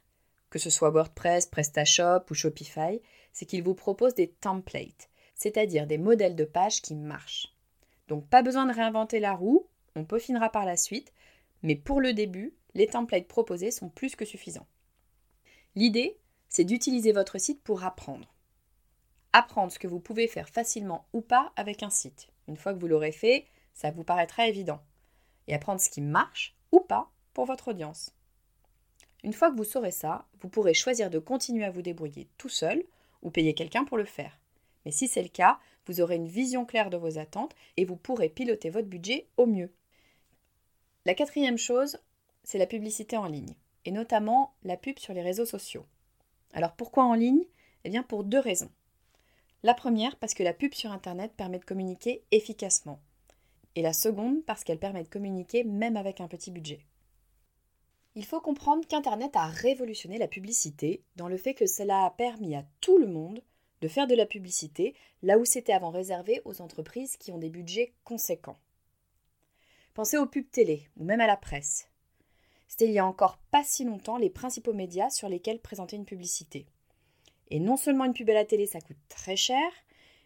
que 0.50 0.58
ce 0.58 0.70
soit 0.70 0.90
WordPress, 0.90 1.46
PrestaShop 1.46 2.24
ou 2.30 2.34
Shopify, 2.34 3.00
c'est 3.32 3.46
qu'il 3.46 3.62
vous 3.62 3.74
propose 3.74 4.14
des 4.14 4.28
templates, 4.28 5.08
c'est-à-dire 5.34 5.86
des 5.86 5.98
modèles 5.98 6.36
de 6.36 6.44
pages 6.44 6.82
qui 6.82 6.94
marchent. 6.94 7.54
Donc 8.08 8.28
pas 8.28 8.42
besoin 8.42 8.66
de 8.66 8.74
réinventer 8.74 9.20
la 9.20 9.32
roue, 9.32 9.66
on 9.94 10.04
peaufinera 10.04 10.50
par 10.50 10.64
la 10.64 10.76
suite, 10.76 11.12
mais 11.62 11.76
pour 11.76 12.00
le 12.00 12.12
début, 12.12 12.54
les 12.74 12.88
templates 12.88 13.28
proposés 13.28 13.70
sont 13.70 13.88
plus 13.88 14.16
que 14.16 14.24
suffisants. 14.24 14.66
L'idée, 15.76 16.18
c'est 16.48 16.64
d'utiliser 16.64 17.12
votre 17.12 17.38
site 17.38 17.62
pour 17.62 17.84
apprendre. 17.84 18.34
Apprendre 19.32 19.70
ce 19.70 19.78
que 19.78 19.86
vous 19.86 20.00
pouvez 20.00 20.26
faire 20.26 20.48
facilement 20.48 21.06
ou 21.12 21.20
pas 21.20 21.52
avec 21.54 21.84
un 21.84 21.90
site. 21.90 22.28
Une 22.48 22.56
fois 22.56 22.74
que 22.74 22.80
vous 22.80 22.88
l'aurez 22.88 23.12
fait, 23.12 23.46
ça 23.72 23.92
vous 23.92 24.02
paraîtra 24.02 24.48
évident. 24.48 24.82
Et 25.46 25.54
apprendre 25.54 25.80
ce 25.80 25.90
qui 25.90 26.00
marche 26.00 26.56
ou 26.72 26.80
pas 26.80 27.10
pour 27.32 27.46
votre 27.46 27.68
audience. 27.68 28.12
Une 29.22 29.32
fois 29.32 29.50
que 29.50 29.56
vous 29.56 29.64
saurez 29.64 29.90
ça, 29.90 30.26
vous 30.40 30.48
pourrez 30.48 30.74
choisir 30.74 31.10
de 31.10 31.18
continuer 31.18 31.64
à 31.64 31.70
vous 31.70 31.82
débrouiller 31.82 32.28
tout 32.38 32.48
seul 32.48 32.82
ou 33.22 33.30
payer 33.30 33.54
quelqu'un 33.54 33.84
pour 33.84 33.98
le 33.98 34.04
faire. 34.04 34.38
Mais 34.84 34.90
si 34.90 35.08
c'est 35.08 35.22
le 35.22 35.28
cas, 35.28 35.58
vous 35.86 36.00
aurez 36.00 36.16
une 36.16 36.28
vision 36.28 36.64
claire 36.64 36.90
de 36.90 36.96
vos 36.96 37.18
attentes 37.18 37.54
et 37.76 37.84
vous 37.84 37.96
pourrez 37.96 38.28
piloter 38.28 38.70
votre 38.70 38.88
budget 38.88 39.26
au 39.36 39.46
mieux. 39.46 39.70
La 41.04 41.14
quatrième 41.14 41.58
chose, 41.58 41.98
c'est 42.44 42.58
la 42.58 42.66
publicité 42.66 43.16
en 43.16 43.26
ligne, 43.26 43.54
et 43.84 43.90
notamment 43.90 44.54
la 44.62 44.76
pub 44.76 44.98
sur 44.98 45.12
les 45.12 45.22
réseaux 45.22 45.46
sociaux. 45.46 45.86
Alors 46.52 46.72
pourquoi 46.72 47.04
en 47.04 47.14
ligne? 47.14 47.44
Eh 47.84 47.90
bien 47.90 48.02
pour 48.02 48.24
deux 48.24 48.38
raisons. 48.38 48.70
La 49.62 49.74
première, 49.74 50.16
parce 50.16 50.34
que 50.34 50.42
la 50.42 50.54
pub 50.54 50.72
sur 50.72 50.92
Internet 50.92 51.32
permet 51.36 51.58
de 51.58 51.64
communiquer 51.64 52.22
efficacement. 52.30 53.00
Et 53.76 53.82
la 53.82 53.92
seconde, 53.92 54.42
parce 54.46 54.64
qu'elle 54.64 54.78
permet 54.78 55.04
de 55.04 55.08
communiquer 55.08 55.64
même 55.64 55.96
avec 55.96 56.20
un 56.20 56.28
petit 56.28 56.50
budget. 56.50 56.80
Il 58.16 58.24
faut 58.24 58.40
comprendre 58.40 58.86
qu'Internet 58.88 59.36
a 59.36 59.46
révolutionné 59.46 60.18
la 60.18 60.26
publicité 60.26 61.04
dans 61.14 61.28
le 61.28 61.36
fait 61.36 61.54
que 61.54 61.66
cela 61.66 62.06
a 62.06 62.10
permis 62.10 62.56
à 62.56 62.64
tout 62.80 62.98
le 62.98 63.06
monde 63.06 63.40
de 63.80 63.88
faire 63.88 64.08
de 64.08 64.16
la 64.16 64.26
publicité 64.26 64.94
là 65.22 65.38
où 65.38 65.44
c'était 65.44 65.72
avant 65.72 65.90
réservé 65.90 66.42
aux 66.44 66.60
entreprises 66.60 67.16
qui 67.16 67.30
ont 67.30 67.38
des 67.38 67.50
budgets 67.50 67.94
conséquents. 68.04 68.58
Pensez 69.94 70.18
aux 70.18 70.26
pubs 70.26 70.50
télé 70.50 70.88
ou 70.96 71.04
même 71.04 71.20
à 71.20 71.26
la 71.26 71.36
presse. 71.36 71.88
C'était 72.66 72.86
il 72.86 72.92
y 72.92 72.98
a 72.98 73.06
encore 73.06 73.38
pas 73.50 73.64
si 73.64 73.84
longtemps 73.84 74.18
les 74.18 74.30
principaux 74.30 74.72
médias 74.72 75.10
sur 75.10 75.28
lesquels 75.28 75.60
présenter 75.60 75.96
une 75.96 76.04
publicité. 76.04 76.66
Et 77.50 77.60
non 77.60 77.76
seulement 77.76 78.04
une 78.04 78.12
pub 78.12 78.30
à 78.30 78.34
la 78.34 78.44
télé 78.44 78.66
ça 78.66 78.80
coûte 78.80 78.98
très 79.08 79.36
cher, 79.36 79.70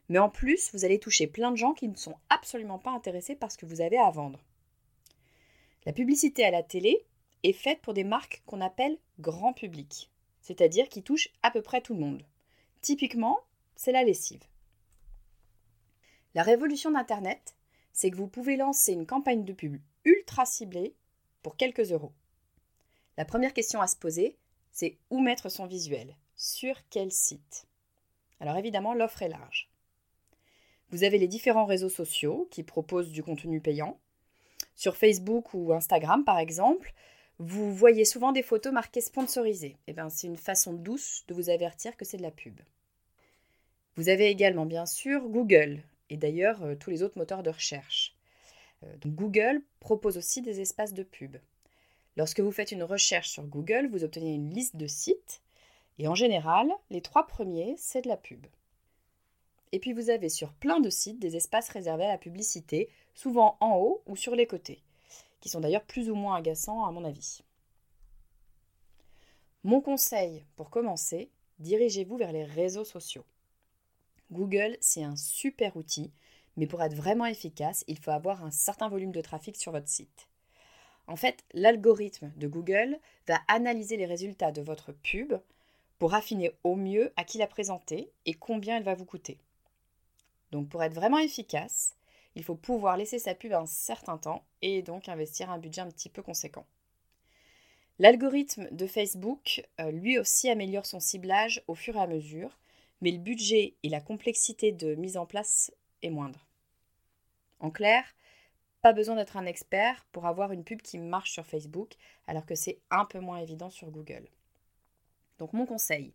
mais 0.08 0.18
en 0.18 0.30
plus 0.30 0.70
vous 0.72 0.84
allez 0.84 0.98
toucher 0.98 1.26
plein 1.26 1.50
de 1.50 1.56
gens 1.56 1.74
qui 1.74 1.88
ne 1.88 1.96
sont 1.96 2.16
absolument 2.30 2.78
pas 2.78 2.92
intéressés 2.92 3.36
par 3.36 3.52
ce 3.52 3.58
que 3.58 3.66
vous 3.66 3.82
avez 3.82 3.98
à 3.98 4.10
vendre. 4.10 4.42
La 5.86 5.92
publicité 5.92 6.44
à 6.44 6.50
la 6.50 6.62
télé 6.62 7.04
est 7.44 7.52
faite 7.52 7.80
pour 7.82 7.94
des 7.94 8.02
marques 8.02 8.42
qu'on 8.46 8.60
appelle 8.60 8.98
grand 9.20 9.52
public, 9.52 10.10
c'est-à-dire 10.40 10.88
qui 10.88 11.02
touchent 11.02 11.30
à 11.42 11.50
peu 11.50 11.62
près 11.62 11.80
tout 11.80 11.94
le 11.94 12.00
monde. 12.00 12.24
Typiquement, 12.80 13.38
c'est 13.76 13.92
la 13.92 14.02
lessive. 14.02 14.42
La 16.34 16.42
révolution 16.42 16.90
d'Internet, 16.90 17.54
c'est 17.92 18.10
que 18.10 18.16
vous 18.16 18.26
pouvez 18.26 18.56
lancer 18.56 18.92
une 18.92 19.06
campagne 19.06 19.44
de 19.44 19.52
pub 19.52 19.80
ultra 20.04 20.44
ciblée 20.44 20.94
pour 21.42 21.56
quelques 21.56 21.92
euros. 21.92 22.12
La 23.16 23.24
première 23.24 23.54
question 23.54 23.80
à 23.80 23.86
se 23.86 23.96
poser, 23.96 24.36
c'est 24.72 24.98
où 25.10 25.20
mettre 25.20 25.48
son 25.48 25.66
visuel? 25.66 26.16
Sur 26.34 26.76
quel 26.88 27.12
site? 27.12 27.66
Alors 28.40 28.56
évidemment, 28.56 28.94
l'offre 28.94 29.22
est 29.22 29.28
large. 29.28 29.70
Vous 30.90 31.04
avez 31.04 31.18
les 31.18 31.28
différents 31.28 31.64
réseaux 31.64 31.88
sociaux 31.88 32.48
qui 32.50 32.62
proposent 32.62 33.12
du 33.12 33.22
contenu 33.22 33.60
payant. 33.60 33.98
Sur 34.74 34.96
Facebook 34.96 35.54
ou 35.54 35.72
Instagram, 35.72 36.24
par 36.24 36.38
exemple, 36.38 36.92
vous 37.38 37.74
voyez 37.74 38.04
souvent 38.04 38.32
des 38.32 38.42
photos 38.42 38.72
marquées 38.72 39.00
sponsorisées. 39.00 39.76
Eh 39.86 39.92
bien, 39.92 40.08
c'est 40.08 40.26
une 40.26 40.36
façon 40.36 40.72
douce 40.72 41.24
de 41.28 41.34
vous 41.34 41.50
avertir 41.50 41.96
que 41.96 42.04
c'est 42.04 42.16
de 42.16 42.22
la 42.22 42.30
pub. 42.30 42.60
Vous 43.96 44.08
avez 44.08 44.28
également, 44.28 44.66
bien 44.66 44.86
sûr, 44.86 45.28
Google, 45.28 45.82
et 46.10 46.16
d'ailleurs 46.16 46.62
euh, 46.62 46.74
tous 46.74 46.90
les 46.90 47.02
autres 47.02 47.18
moteurs 47.18 47.42
de 47.42 47.50
recherche. 47.50 48.16
Euh, 48.84 48.96
Google 49.06 49.62
propose 49.80 50.16
aussi 50.16 50.42
des 50.42 50.60
espaces 50.60 50.94
de 50.94 51.02
pub. 51.02 51.36
Lorsque 52.16 52.40
vous 52.40 52.52
faites 52.52 52.72
une 52.72 52.84
recherche 52.84 53.30
sur 53.30 53.44
Google, 53.44 53.88
vous 53.90 54.04
obtenez 54.04 54.34
une 54.34 54.52
liste 54.52 54.76
de 54.76 54.86
sites, 54.86 55.42
et 55.98 56.08
en 56.08 56.14
général, 56.14 56.70
les 56.90 57.00
trois 57.00 57.26
premiers, 57.26 57.74
c'est 57.78 58.02
de 58.02 58.08
la 58.08 58.16
pub. 58.16 58.46
Et 59.72 59.80
puis 59.80 59.92
vous 59.92 60.10
avez 60.10 60.28
sur 60.28 60.52
plein 60.52 60.78
de 60.78 60.90
sites 60.90 61.18
des 61.18 61.34
espaces 61.34 61.68
réservés 61.68 62.04
à 62.04 62.12
la 62.12 62.18
publicité, 62.18 62.88
souvent 63.12 63.56
en 63.60 63.76
haut 63.78 64.02
ou 64.06 64.14
sur 64.14 64.36
les 64.36 64.46
côtés, 64.46 64.83
qui 65.44 65.50
sont 65.50 65.60
d'ailleurs 65.60 65.84
plus 65.84 66.08
ou 66.08 66.14
moins 66.14 66.36
agaçants 66.36 66.86
à 66.86 66.90
mon 66.90 67.04
avis. 67.04 67.42
Mon 69.62 69.82
conseil 69.82 70.42
pour 70.56 70.70
commencer, 70.70 71.28
dirigez-vous 71.58 72.16
vers 72.16 72.32
les 72.32 72.44
réseaux 72.44 72.86
sociaux. 72.86 73.26
Google, 74.32 74.78
c'est 74.80 75.04
un 75.04 75.16
super 75.16 75.76
outil, 75.76 76.10
mais 76.56 76.66
pour 76.66 76.82
être 76.82 76.94
vraiment 76.94 77.26
efficace, 77.26 77.84
il 77.88 77.98
faut 77.98 78.10
avoir 78.10 78.42
un 78.42 78.50
certain 78.50 78.88
volume 78.88 79.12
de 79.12 79.20
trafic 79.20 79.58
sur 79.58 79.70
votre 79.70 79.86
site. 79.86 80.28
En 81.08 81.16
fait, 81.16 81.44
l'algorithme 81.52 82.32
de 82.36 82.48
Google 82.48 82.98
va 83.28 83.38
analyser 83.48 83.98
les 83.98 84.06
résultats 84.06 84.50
de 84.50 84.62
votre 84.62 84.92
pub 84.92 85.34
pour 85.98 86.14
affiner 86.14 86.52
au 86.64 86.74
mieux 86.74 87.12
à 87.18 87.24
qui 87.24 87.36
la 87.36 87.46
présenter 87.46 88.10
et 88.24 88.32
combien 88.32 88.78
elle 88.78 88.82
va 88.82 88.94
vous 88.94 89.04
coûter. 89.04 89.36
Donc 90.52 90.70
pour 90.70 90.82
être 90.82 90.94
vraiment 90.94 91.18
efficace, 91.18 91.96
il 92.34 92.44
faut 92.44 92.56
pouvoir 92.56 92.96
laisser 92.96 93.18
sa 93.18 93.34
pub 93.34 93.52
un 93.52 93.66
certain 93.66 94.18
temps 94.18 94.44
et 94.62 94.82
donc 94.82 95.08
investir 95.08 95.50
un 95.50 95.58
budget 95.58 95.82
un 95.82 95.90
petit 95.90 96.08
peu 96.08 96.22
conséquent. 96.22 96.66
L'algorithme 97.98 98.68
de 98.72 98.86
Facebook, 98.86 99.62
euh, 99.80 99.90
lui 99.90 100.18
aussi, 100.18 100.50
améliore 100.50 100.86
son 100.86 100.98
ciblage 100.98 101.62
au 101.68 101.74
fur 101.74 101.96
et 101.96 102.00
à 102.00 102.06
mesure 102.06 102.58
mais 103.04 103.10
le 103.10 103.18
budget 103.18 103.74
et 103.82 103.90
la 103.90 104.00
complexité 104.00 104.72
de 104.72 104.94
mise 104.94 105.18
en 105.18 105.26
place 105.26 105.70
est 106.00 106.08
moindre. 106.08 106.46
En 107.60 107.70
clair, 107.70 108.02
pas 108.80 108.94
besoin 108.94 109.16
d'être 109.16 109.36
un 109.36 109.44
expert 109.44 110.06
pour 110.10 110.24
avoir 110.24 110.52
une 110.52 110.64
pub 110.64 110.80
qui 110.80 110.98
marche 110.98 111.32
sur 111.32 111.44
Facebook, 111.44 111.96
alors 112.26 112.46
que 112.46 112.54
c'est 112.54 112.78
un 112.90 113.04
peu 113.04 113.20
moins 113.20 113.38
évident 113.38 113.68
sur 113.68 113.90
Google. 113.90 114.26
Donc 115.38 115.52
mon 115.52 115.66
conseil, 115.66 116.14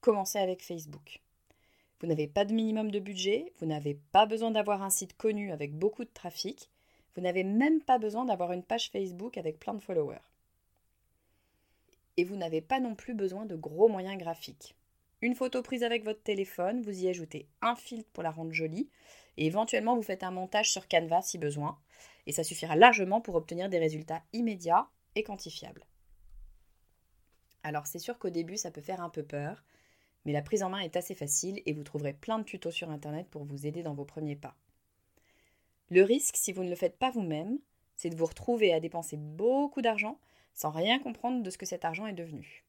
commencez 0.00 0.38
avec 0.38 0.62
Facebook. 0.62 1.20
Vous 2.00 2.06
n'avez 2.06 2.26
pas 2.26 2.46
de 2.46 2.54
minimum 2.54 2.90
de 2.90 2.98
budget, 2.98 3.52
vous 3.58 3.66
n'avez 3.66 3.94
pas 4.12 4.24
besoin 4.24 4.50
d'avoir 4.50 4.82
un 4.82 4.90
site 4.90 5.16
connu 5.16 5.52
avec 5.52 5.74
beaucoup 5.74 6.04
de 6.04 6.10
trafic, 6.12 6.70
vous 7.14 7.20
n'avez 7.20 7.44
même 7.44 7.82
pas 7.82 7.98
besoin 7.98 8.24
d'avoir 8.24 8.52
une 8.52 8.62
page 8.62 8.90
Facebook 8.90 9.36
avec 9.36 9.58
plein 9.58 9.74
de 9.74 9.82
followers. 9.82 10.16
Et 12.16 12.24
vous 12.24 12.36
n'avez 12.36 12.62
pas 12.62 12.80
non 12.80 12.94
plus 12.94 13.14
besoin 13.14 13.44
de 13.44 13.56
gros 13.56 13.88
moyens 13.88 14.16
graphiques. 14.16 14.76
Une 15.20 15.34
photo 15.34 15.62
prise 15.62 15.82
avec 15.82 16.02
votre 16.04 16.22
téléphone, 16.22 16.80
vous 16.80 17.04
y 17.04 17.08
ajoutez 17.08 17.46
un 17.60 17.76
filtre 17.76 18.08
pour 18.12 18.22
la 18.22 18.30
rendre 18.30 18.52
jolie 18.52 18.88
et 19.36 19.44
éventuellement 19.44 19.94
vous 19.94 20.02
faites 20.02 20.22
un 20.22 20.30
montage 20.30 20.70
sur 20.70 20.88
Canva 20.88 21.20
si 21.20 21.36
besoin. 21.36 21.78
Et 22.26 22.32
ça 22.32 22.44
suffira 22.44 22.76
largement 22.76 23.20
pour 23.20 23.34
obtenir 23.34 23.68
des 23.68 23.78
résultats 23.78 24.22
immédiats 24.32 24.88
et 25.16 25.22
quantifiables. 25.22 25.84
Alors 27.62 27.86
c'est 27.86 27.98
sûr 27.98 28.18
qu'au 28.18 28.30
début 28.30 28.56
ça 28.56 28.70
peut 28.70 28.80
faire 28.80 29.02
un 29.02 29.10
peu 29.10 29.22
peur, 29.22 29.62
mais 30.24 30.32
la 30.32 30.42
prise 30.42 30.62
en 30.62 30.70
main 30.70 30.80
est 30.80 30.96
assez 30.96 31.14
facile 31.14 31.62
et 31.66 31.72
vous 31.72 31.84
trouverez 31.84 32.12
plein 32.12 32.38
de 32.38 32.44
tutos 32.44 32.70
sur 32.70 32.90
Internet 32.90 33.28
pour 33.30 33.44
vous 33.44 33.66
aider 33.66 33.82
dans 33.82 33.94
vos 33.94 34.04
premiers 34.04 34.36
pas. 34.36 34.56
Le 35.88 36.02
risque, 36.02 36.36
si 36.36 36.52
vous 36.52 36.62
ne 36.62 36.70
le 36.70 36.76
faites 36.76 36.98
pas 36.98 37.10
vous-même, 37.10 37.58
c'est 37.96 38.10
de 38.10 38.16
vous 38.16 38.26
retrouver 38.26 38.72
à 38.72 38.80
dépenser 38.80 39.16
beaucoup 39.16 39.82
d'argent 39.82 40.18
sans 40.54 40.70
rien 40.70 40.98
comprendre 40.98 41.42
de 41.42 41.50
ce 41.50 41.58
que 41.58 41.66
cet 41.66 41.84
argent 41.84 42.06
est 42.06 42.12
devenu. 42.12 42.64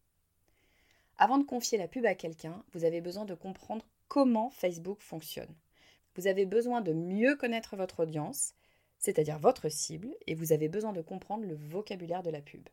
Avant 1.17 1.38
de 1.38 1.43
confier 1.43 1.77
la 1.77 1.88
pub 1.88 2.05
à 2.05 2.15
quelqu'un, 2.15 2.63
vous 2.74 2.84
avez 2.84 3.01
besoin 3.01 3.25
de 3.25 3.36
comprendre 3.36 3.86
comment 4.08 4.50
Facebook 4.50 5.01
fonctionne. 5.01 5.53
Vous 6.15 6.27
avez 6.27 6.46
besoin 6.46 6.81
de 6.81 6.93
mieux 6.93 7.36
connaître 7.36 7.75
votre 7.75 8.01
audience, 8.01 8.53
c'est-à-dire 8.98 9.39
votre 9.39 9.70
cible, 9.70 10.15
et 10.27 10.36
vous 10.36 10.51
avez 10.51 10.67
besoin 10.67 10.93
de 10.93 11.01
comprendre 11.01 11.46
le 11.46 11.55
vocabulaire 11.55 12.24
de 12.24 12.29
la 12.29 12.41
pub. 12.41 12.67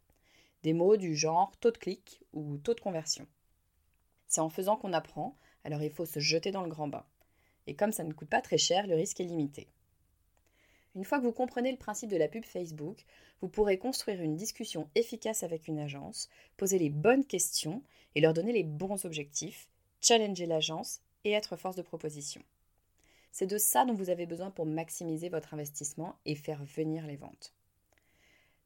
Des 0.62 0.73
mots 0.73 0.97
du 0.97 1.14
genre 1.14 1.56
taux 1.58 1.70
de 1.70 1.78
clic 1.78 2.23
ou 2.32 2.58
taux 2.58 2.75
de 2.75 2.80
conversion. 2.80 3.26
C'est 4.28 4.40
en 4.40 4.50
faisant 4.50 4.76
qu'on 4.76 4.92
apprend, 4.92 5.37
alors 5.64 5.82
il 5.82 5.90
faut 5.90 6.06
se 6.06 6.20
jeter 6.20 6.50
dans 6.50 6.62
le 6.62 6.68
grand 6.68 6.88
bain. 6.88 7.04
Et 7.66 7.75
comme 7.75 7.92
ça 7.92 8.04
ne 8.04 8.12
coûte 8.12 8.28
pas 8.28 8.40
très 8.40 8.58
cher, 8.58 8.87
le 8.87 8.94
risque 8.94 9.20
est 9.20 9.25
limité. 9.25 9.68
Une 10.94 11.04
fois 11.04 11.18
que 11.18 11.25
vous 11.25 11.32
comprenez 11.32 11.70
le 11.70 11.78
principe 11.78 12.11
de 12.11 12.16
la 12.16 12.28
pub 12.28 12.44
Facebook, 12.44 13.04
vous 13.40 13.49
pourrez 13.49 13.78
construire 13.78 14.20
une 14.20 14.37
discussion 14.37 14.88
efficace 14.94 15.42
avec 15.42 15.68
une 15.68 15.78
agence, 15.78 16.28
poser 16.56 16.78
les 16.78 16.90
bonnes 16.90 17.25
questions 17.25 17.82
et 18.14 18.20
leur 18.20 18.35
donner 18.35 18.52
les 18.52 18.64
bons 18.64 19.04
objectifs, 19.04 19.68
challenger 20.00 20.47
l'agence 20.47 21.00
et 21.25 21.32
être 21.32 21.56
force 21.56 21.76
de 21.76 21.82
proposition. 21.82 22.42
C'est 23.32 23.47
de 23.47 23.58
ça 23.58 23.85
dont 23.85 23.94
vous 23.94 24.11
avez 24.11 24.26
besoin 24.26 24.50
pour 24.50 24.66
maximiser 24.66 25.28
votre 25.28 25.54
investissement 25.54 26.16
et 26.25 26.35
faire 26.35 26.64
venir 26.64 27.06
les 27.06 27.16
ventes. 27.16 27.52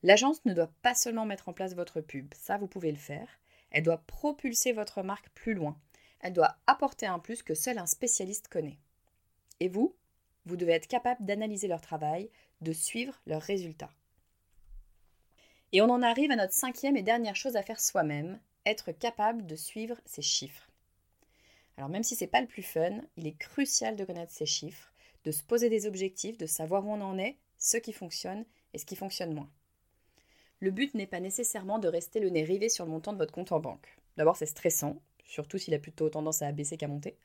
L'agence 0.03 0.45
ne 0.45 0.55
doit 0.55 0.73
pas 0.83 0.95
seulement 0.95 1.27
mettre 1.27 1.49
en 1.49 1.53
place 1.53 1.75
votre 1.75 2.01
pub, 2.01 2.33
ça 2.35 2.57
vous 2.57 2.67
pouvez 2.67 2.91
le 2.91 2.99
faire, 2.99 3.29
elle 3.73 3.83
doit 3.83 4.05
propulser 4.07 4.73
votre 4.73 5.03
marque 5.03 5.29
plus 5.31 5.55
loin, 5.55 5.77
elle 6.21 6.33
doit 6.33 6.57
apporter 6.67 7.07
un 7.07 7.19
plus 7.19 7.43
que 7.43 7.55
seul 7.55 7.79
un 7.79 7.87
spécialiste 7.87 8.49
connaît. 8.49 8.79
Et 9.61 9.69
vous, 9.69 9.95
vous 10.47 10.57
devez 10.57 10.73
être 10.73 10.87
capable 10.87 11.25
d'analyser 11.25 11.69
leur 11.69 11.81
travail, 11.81 12.31
de 12.61 12.73
suivre 12.73 13.21
leurs 13.27 13.43
résultats. 13.43 13.91
Et 15.73 15.81
on 15.81 15.91
en 15.91 16.03
arrive 16.03 16.31
à 16.31 16.37
notre 16.37 16.53
cinquième 16.53 16.97
et 16.97 17.03
dernière 17.03 17.37
chose 17.37 17.57
à 17.57 17.63
faire 17.63 17.81
soi-même, 17.81 18.39
être 18.67 18.93
capable 18.93 19.47
de 19.47 19.57
suivre 19.57 20.01
ses 20.05 20.23
chiffres. 20.23 20.69
Alors 21.77 21.89
même 21.89 22.03
si 22.03 22.15
c'est 22.15 22.27
pas 22.27 22.41
le 22.41 22.47
plus 22.47 22.63
fun, 22.63 23.01
il 23.17 23.27
est 23.27 23.39
crucial 23.39 23.97
de 23.97 24.05
connaître 24.05 24.33
ces 24.33 24.47
chiffres, 24.47 24.93
de 25.25 25.33
se 25.33 25.43
poser 25.43 25.71
des 25.71 25.87
objectifs, 25.87 26.37
de 26.37 26.47
savoir 26.47 26.87
où 26.87 26.93
on 26.93 27.01
en 27.01 27.19
est, 27.19 27.39
ce 27.59 27.79
qui 27.79 27.93
fonctionne 27.93 28.45
et 28.75 28.79
ce 28.79 28.85
qui 28.85 28.97
fonctionne 28.97 29.35
moins. 29.35 29.51
Le 30.63 30.71
but 30.71 30.95
n'est 30.95 31.09
pas 31.09 31.19
nécessairement 31.19 31.81
de 31.81 31.89
rester 31.89 32.21
le 32.21 32.31
nez 32.31 32.45
rivé 32.45 32.69
sur 32.69 32.85
le 32.85 32.93
montant 32.93 33.13
de 33.13 33.19
votre 33.19 33.33
compte 33.33 33.51
en 33.51 33.59
banque. 33.59 33.99
D'abord, 34.17 34.37
c'est 34.37 34.47
stressant, 34.47 35.03
surtout 35.25 35.59
s'il 35.59 35.75
a 35.75 35.81
plutôt 35.81 36.09
tendance 36.09 36.41
à 36.41 36.53
baisser 36.53 36.77
qu'à 36.77 36.87
monter. 36.87 37.17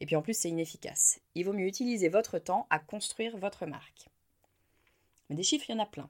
Et 0.00 0.06
puis 0.06 0.16
en 0.16 0.22
plus, 0.22 0.32
c'est 0.32 0.48
inefficace. 0.48 1.20
Il 1.34 1.44
vaut 1.44 1.52
mieux 1.52 1.66
utiliser 1.66 2.08
votre 2.08 2.38
temps 2.38 2.66
à 2.70 2.78
construire 2.78 3.36
votre 3.36 3.66
marque. 3.66 4.08
Mais 5.28 5.36
des 5.36 5.42
chiffres, 5.42 5.66
il 5.68 5.72
y 5.72 5.74
en 5.74 5.82
a 5.82 5.86
plein. 5.86 6.08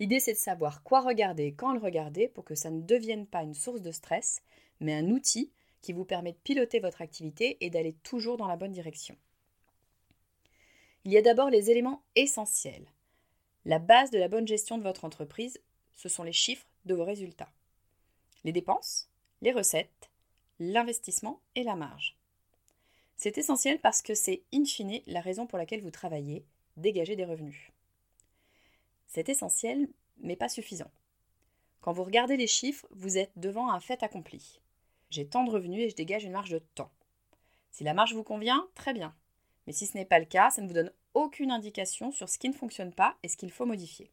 L'idée, 0.00 0.20
c'est 0.20 0.34
de 0.34 0.38
savoir 0.38 0.82
quoi 0.82 1.00
regarder 1.00 1.44
et 1.44 1.54
quand 1.54 1.72
le 1.72 1.80
regarder 1.80 2.28
pour 2.28 2.44
que 2.44 2.54
ça 2.54 2.68
ne 2.68 2.82
devienne 2.82 3.26
pas 3.26 3.42
une 3.42 3.54
source 3.54 3.80
de 3.80 3.90
stress, 3.90 4.42
mais 4.80 4.92
un 4.92 5.08
outil 5.08 5.50
qui 5.80 5.94
vous 5.94 6.04
permet 6.04 6.32
de 6.32 6.38
piloter 6.44 6.78
votre 6.78 7.00
activité 7.00 7.56
et 7.62 7.70
d'aller 7.70 7.94
toujours 8.02 8.36
dans 8.36 8.48
la 8.48 8.56
bonne 8.56 8.72
direction. 8.72 9.16
Il 11.06 11.12
y 11.12 11.16
a 11.16 11.22
d'abord 11.22 11.48
les 11.48 11.70
éléments 11.70 12.02
essentiels. 12.16 12.84
La 13.64 13.78
base 13.78 14.10
de 14.10 14.18
la 14.18 14.28
bonne 14.28 14.46
gestion 14.46 14.76
de 14.76 14.82
votre 14.82 15.06
entreprise, 15.06 15.58
ce 15.96 16.08
sont 16.08 16.22
les 16.22 16.32
chiffres 16.32 16.66
de 16.84 16.94
vos 16.94 17.04
résultats. 17.04 17.52
Les 18.44 18.52
dépenses, 18.52 19.08
les 19.40 19.52
recettes, 19.52 20.10
l'investissement 20.58 21.40
et 21.54 21.62
la 21.62 21.76
marge. 21.76 22.16
C'est 23.16 23.38
essentiel 23.38 23.80
parce 23.80 24.02
que 24.02 24.14
c'est 24.14 24.42
in 24.52 24.64
fine 24.64 25.00
la 25.06 25.20
raison 25.20 25.46
pour 25.46 25.58
laquelle 25.58 25.82
vous 25.82 25.90
travaillez, 25.90 26.44
dégager 26.76 27.16
des 27.16 27.24
revenus. 27.24 27.70
C'est 29.06 29.28
essentiel, 29.28 29.88
mais 30.18 30.36
pas 30.36 30.48
suffisant. 30.48 30.90
Quand 31.80 31.92
vous 31.92 32.04
regardez 32.04 32.36
les 32.36 32.46
chiffres, 32.46 32.86
vous 32.90 33.18
êtes 33.18 33.32
devant 33.36 33.70
un 33.70 33.80
fait 33.80 34.02
accompli. 34.02 34.60
J'ai 35.10 35.26
tant 35.26 35.44
de 35.44 35.50
revenus 35.50 35.82
et 35.82 35.90
je 35.90 35.96
dégage 35.96 36.24
une 36.24 36.32
marge 36.32 36.50
de 36.50 36.58
temps. 36.58 36.90
Si 37.70 37.84
la 37.84 37.94
marge 37.94 38.14
vous 38.14 38.22
convient, 38.22 38.66
très 38.74 38.92
bien. 38.92 39.14
Mais 39.66 39.72
si 39.72 39.86
ce 39.86 39.96
n'est 39.96 40.04
pas 40.04 40.18
le 40.18 40.24
cas, 40.24 40.50
ça 40.50 40.62
ne 40.62 40.66
vous 40.66 40.74
donne 40.74 40.92
aucune 41.14 41.50
indication 41.50 42.10
sur 42.10 42.28
ce 42.28 42.38
qui 42.38 42.48
ne 42.48 42.54
fonctionne 42.54 42.92
pas 42.92 43.16
et 43.22 43.28
ce 43.28 43.36
qu'il 43.36 43.50
faut 43.50 43.66
modifier. 43.66 44.10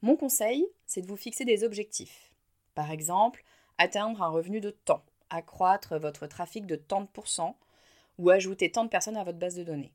Mon 0.00 0.14
conseil, 0.14 0.68
c'est 0.86 1.02
de 1.02 1.08
vous 1.08 1.16
fixer 1.16 1.44
des 1.44 1.64
objectifs. 1.64 2.32
Par 2.76 2.92
exemple, 2.92 3.42
atteindre 3.78 4.22
un 4.22 4.28
revenu 4.28 4.60
de 4.60 4.70
temps, 4.70 5.02
accroître 5.28 5.98
votre 5.98 6.28
trafic 6.28 6.66
de 6.66 6.76
tant 6.76 7.00
de 7.00 7.08
pourcents 7.08 7.58
ou 8.18 8.30
ajouter 8.30 8.70
tant 8.70 8.84
de 8.84 8.90
personnes 8.90 9.16
à 9.16 9.24
votre 9.24 9.38
base 9.38 9.56
de 9.56 9.64
données. 9.64 9.92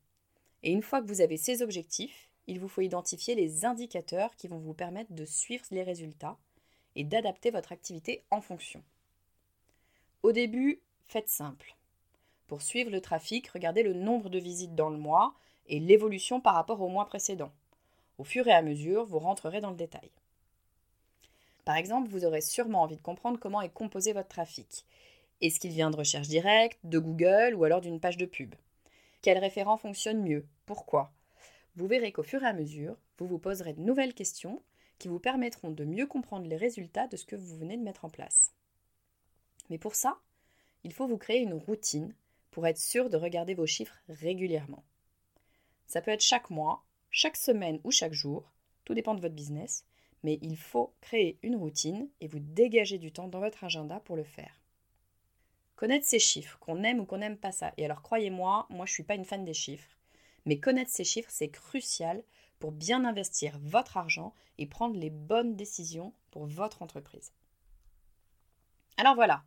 Et 0.62 0.72
une 0.72 0.82
fois 0.82 1.00
que 1.00 1.06
vous 1.06 1.22
avez 1.22 1.38
ces 1.38 1.62
objectifs, 1.62 2.28
il 2.46 2.60
vous 2.60 2.68
faut 2.68 2.82
identifier 2.82 3.34
les 3.34 3.64
indicateurs 3.64 4.36
qui 4.36 4.46
vont 4.46 4.58
vous 4.58 4.74
permettre 4.74 5.14
de 5.14 5.24
suivre 5.24 5.64
les 5.70 5.82
résultats 5.82 6.36
et 6.96 7.04
d'adapter 7.04 7.50
votre 7.50 7.72
activité 7.72 8.24
en 8.30 8.42
fonction. 8.42 8.82
Au 10.22 10.32
début, 10.32 10.82
faites 11.06 11.30
simple. 11.30 11.76
Pour 12.46 12.60
suivre 12.60 12.90
le 12.90 13.00
trafic, 13.00 13.48
regardez 13.48 13.82
le 13.82 13.94
nombre 13.94 14.28
de 14.28 14.38
visites 14.38 14.74
dans 14.74 14.90
le 14.90 14.98
mois 14.98 15.34
et 15.66 15.80
l'évolution 15.80 16.42
par 16.42 16.54
rapport 16.54 16.82
au 16.82 16.88
mois 16.88 17.06
précédent. 17.06 17.52
Au 18.18 18.24
fur 18.24 18.46
et 18.46 18.52
à 18.52 18.62
mesure, 18.62 19.04
vous 19.04 19.18
rentrerez 19.18 19.60
dans 19.60 19.70
le 19.70 19.76
détail. 19.76 20.10
Par 21.64 21.76
exemple, 21.76 22.10
vous 22.10 22.24
aurez 22.24 22.40
sûrement 22.40 22.82
envie 22.82 22.96
de 22.96 23.02
comprendre 23.02 23.38
comment 23.38 23.62
est 23.62 23.72
composé 23.72 24.12
votre 24.12 24.28
trafic. 24.28 24.84
Est-ce 25.40 25.58
qu'il 25.58 25.72
vient 25.72 25.90
de 25.90 25.96
recherche 25.96 26.28
directe, 26.28 26.78
de 26.84 26.98
Google 26.98 27.54
ou 27.54 27.64
alors 27.64 27.80
d'une 27.80 28.00
page 28.00 28.16
de 28.16 28.26
pub? 28.26 28.54
Quel 29.22 29.38
référent 29.38 29.76
fonctionne 29.76 30.22
mieux? 30.22 30.46
Pourquoi? 30.66 31.12
Vous 31.76 31.86
verrez 31.86 32.12
qu'au 32.12 32.22
fur 32.22 32.42
et 32.42 32.46
à 32.46 32.52
mesure, 32.52 32.96
vous 33.18 33.26
vous 33.26 33.38
poserez 33.38 33.72
de 33.72 33.80
nouvelles 33.80 34.14
questions 34.14 34.62
qui 34.98 35.08
vous 35.08 35.18
permettront 35.18 35.70
de 35.70 35.84
mieux 35.84 36.06
comprendre 36.06 36.46
les 36.46 36.56
résultats 36.56 37.08
de 37.08 37.16
ce 37.16 37.24
que 37.24 37.36
vous 37.36 37.56
venez 37.56 37.76
de 37.76 37.82
mettre 37.82 38.04
en 38.04 38.10
place. 38.10 38.52
Mais 39.70 39.78
pour 39.78 39.94
ça, 39.94 40.18
il 40.84 40.92
faut 40.92 41.06
vous 41.06 41.18
créer 41.18 41.40
une 41.40 41.54
routine 41.54 42.14
pour 42.50 42.66
être 42.66 42.78
sûr 42.78 43.10
de 43.10 43.16
regarder 43.16 43.54
vos 43.54 43.66
chiffres 43.66 43.98
régulièrement. 44.08 44.84
Ça 45.86 46.00
peut 46.00 46.12
être 46.12 46.20
chaque 46.20 46.50
mois, 46.50 46.84
chaque 47.16 47.36
semaine 47.36 47.78
ou 47.84 47.92
chaque 47.92 48.12
jour, 48.12 48.50
tout 48.84 48.92
dépend 48.92 49.14
de 49.14 49.20
votre 49.20 49.36
business, 49.36 49.86
mais 50.24 50.40
il 50.42 50.56
faut 50.56 50.96
créer 51.00 51.38
une 51.44 51.54
routine 51.54 52.10
et 52.20 52.26
vous 52.26 52.40
dégager 52.40 52.98
du 52.98 53.12
temps 53.12 53.28
dans 53.28 53.38
votre 53.38 53.62
agenda 53.62 54.00
pour 54.00 54.16
le 54.16 54.24
faire. 54.24 54.60
Connaître 55.76 56.06
ces 56.06 56.18
chiffres, 56.18 56.58
qu'on 56.58 56.82
aime 56.82 56.98
ou 56.98 57.04
qu'on 57.04 57.18
n'aime 57.18 57.36
pas 57.36 57.52
ça. 57.52 57.72
Et 57.76 57.84
alors 57.84 58.02
croyez-moi, 58.02 58.66
moi 58.68 58.84
je 58.84 58.90
ne 58.90 58.94
suis 58.94 59.04
pas 59.04 59.14
une 59.14 59.24
fan 59.24 59.44
des 59.44 59.54
chiffres, 59.54 59.96
mais 60.44 60.58
connaître 60.58 60.90
ces 60.90 61.04
chiffres, 61.04 61.30
c'est 61.30 61.50
crucial 61.50 62.24
pour 62.58 62.72
bien 62.72 63.04
investir 63.04 63.60
votre 63.62 63.96
argent 63.96 64.34
et 64.58 64.66
prendre 64.66 64.98
les 64.98 65.10
bonnes 65.10 65.54
décisions 65.54 66.12
pour 66.32 66.46
votre 66.46 66.82
entreprise. 66.82 67.32
Alors 68.96 69.14
voilà, 69.14 69.44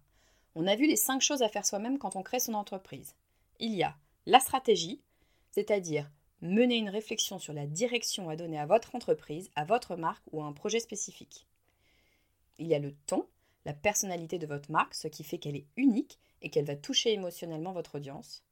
on 0.56 0.68
a 0.68 0.78
vu 0.78 0.88
les 0.88 0.96
cinq 0.96 1.20
choses 1.20 1.42
à 1.42 1.50
faire 1.50 1.66
soi-même 1.66 1.98
quand 1.98 2.16
on 2.16 2.24
crée 2.24 2.40
son 2.40 2.54
entreprise. 2.54 3.14
Il 3.60 3.74
y 3.76 3.84
a 3.84 3.98
la 4.26 4.40
stratégie, 4.40 5.02
c'est-à-dire 5.52 6.10
Menez 6.42 6.78
une 6.78 6.90
réflexion 6.90 7.40
sur 7.40 7.54
la 7.54 7.66
direction 7.66 8.30
à 8.30 8.36
donner 8.36 8.60
à 8.60 8.68
votre 8.68 8.94
entreprise, 8.94 9.50
à 9.56 9.66
votre 9.66 9.96
marque 9.96 10.24
ou 10.32 10.42
à 10.42 10.46
un 10.46 10.54
projet 10.54 10.80
spécifique. 10.80 11.48
Il 12.60 12.68
y 12.68 12.76
a 12.76 12.80
le 12.80 12.94
ton, 13.08 13.28
la 13.66 13.74
personnalité 13.74 14.38
de 14.38 14.46
votre 14.46 14.72
marque, 14.72 14.94
ce 14.94 15.08
qui 15.08 15.24
fait 15.24 15.40
qu'elle 15.40 15.56
est 15.56 15.66
unique 15.78 16.20
et 16.42 16.50
qu'elle 16.50 16.66
va 16.66 16.76
toucher 16.76 17.12
émotionnellement 17.12 17.74
votre 17.74 17.96
audience. 17.96 18.44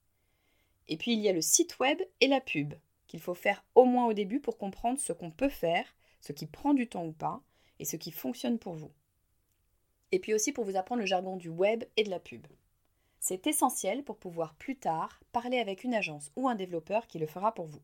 Et 0.87 0.97
puis 0.97 1.13
il 1.13 1.19
y 1.19 1.29
a 1.29 1.33
le 1.33 1.41
site 1.41 1.77
web 1.79 2.01
et 2.21 2.27
la 2.27 2.41
pub, 2.41 2.73
qu'il 3.07 3.19
faut 3.19 3.35
faire 3.35 3.63
au 3.75 3.85
moins 3.85 4.07
au 4.07 4.13
début 4.13 4.39
pour 4.39 4.57
comprendre 4.57 4.99
ce 4.99 5.13
qu'on 5.13 5.31
peut 5.31 5.49
faire, 5.49 5.85
ce 6.21 6.33
qui 6.33 6.47
prend 6.47 6.73
du 6.73 6.87
temps 6.87 7.05
ou 7.05 7.13
pas, 7.13 7.41
et 7.79 7.85
ce 7.85 7.97
qui 7.97 8.11
fonctionne 8.11 8.57
pour 8.57 8.73
vous. 8.73 8.91
Et 10.11 10.19
puis 10.19 10.33
aussi 10.33 10.51
pour 10.51 10.65
vous 10.65 10.75
apprendre 10.75 11.01
le 11.01 11.07
jargon 11.07 11.37
du 11.37 11.49
web 11.49 11.83
et 11.97 12.03
de 12.03 12.09
la 12.09 12.19
pub. 12.19 12.47
C'est 13.19 13.47
essentiel 13.47 14.03
pour 14.03 14.17
pouvoir 14.17 14.53
plus 14.55 14.77
tard 14.77 15.21
parler 15.31 15.59
avec 15.59 15.83
une 15.83 15.95
agence 15.95 16.31
ou 16.35 16.47
un 16.47 16.55
développeur 16.55 17.07
qui 17.07 17.19
le 17.19 17.27
fera 17.27 17.53
pour 17.53 17.65
vous. 17.65 17.81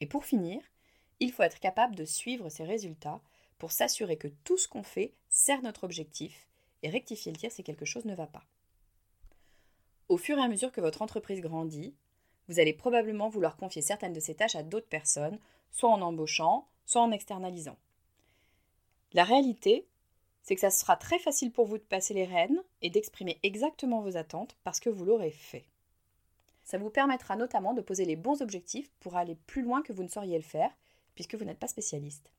Et 0.00 0.06
pour 0.06 0.24
finir, 0.24 0.62
il 1.20 1.32
faut 1.32 1.42
être 1.42 1.60
capable 1.60 1.94
de 1.94 2.04
suivre 2.04 2.48
ces 2.48 2.64
résultats 2.64 3.20
pour 3.58 3.72
s'assurer 3.72 4.16
que 4.16 4.28
tout 4.44 4.58
ce 4.58 4.68
qu'on 4.68 4.82
fait 4.82 5.14
sert 5.28 5.62
notre 5.62 5.84
objectif 5.84 6.46
et 6.82 6.88
rectifier 6.88 7.32
le 7.32 7.38
tir 7.38 7.50
si 7.50 7.62
quelque 7.62 7.84
chose 7.84 8.04
ne 8.04 8.14
va 8.14 8.26
pas. 8.26 8.44
Au 10.08 10.18
fur 10.18 10.38
et 10.38 10.42
à 10.42 10.48
mesure 10.48 10.72
que 10.72 10.80
votre 10.80 11.02
entreprise 11.02 11.40
grandit, 11.40 11.94
vous 12.48 12.60
allez 12.60 12.72
probablement 12.72 13.28
vouloir 13.28 13.56
confier 13.56 13.82
certaines 13.82 14.12
de 14.12 14.20
ces 14.20 14.34
tâches 14.34 14.54
à 14.54 14.62
d'autres 14.62 14.88
personnes, 14.88 15.38
soit 15.72 15.90
en 15.90 16.00
embauchant, 16.00 16.68
soit 16.84 17.02
en 17.02 17.10
externalisant. 17.10 17.76
La 19.12 19.24
réalité, 19.24 19.86
c'est 20.46 20.54
que 20.54 20.60
ça 20.60 20.70
sera 20.70 20.96
très 20.96 21.18
facile 21.18 21.50
pour 21.50 21.66
vous 21.66 21.76
de 21.76 21.82
passer 21.82 22.14
les 22.14 22.24
rênes 22.24 22.62
et 22.80 22.88
d'exprimer 22.88 23.40
exactement 23.42 24.00
vos 24.00 24.16
attentes 24.16 24.56
parce 24.62 24.78
que 24.78 24.88
vous 24.88 25.04
l'aurez 25.04 25.32
fait. 25.32 25.64
Ça 26.62 26.78
vous 26.78 26.88
permettra 26.88 27.34
notamment 27.34 27.74
de 27.74 27.80
poser 27.80 28.04
les 28.04 28.14
bons 28.14 28.40
objectifs 28.42 28.88
pour 29.00 29.16
aller 29.16 29.34
plus 29.48 29.62
loin 29.62 29.82
que 29.82 29.92
vous 29.92 30.04
ne 30.04 30.08
sauriez 30.08 30.36
le 30.36 30.44
faire, 30.44 30.70
puisque 31.16 31.34
vous 31.34 31.44
n'êtes 31.44 31.58
pas 31.58 31.66
spécialiste. 31.66 32.30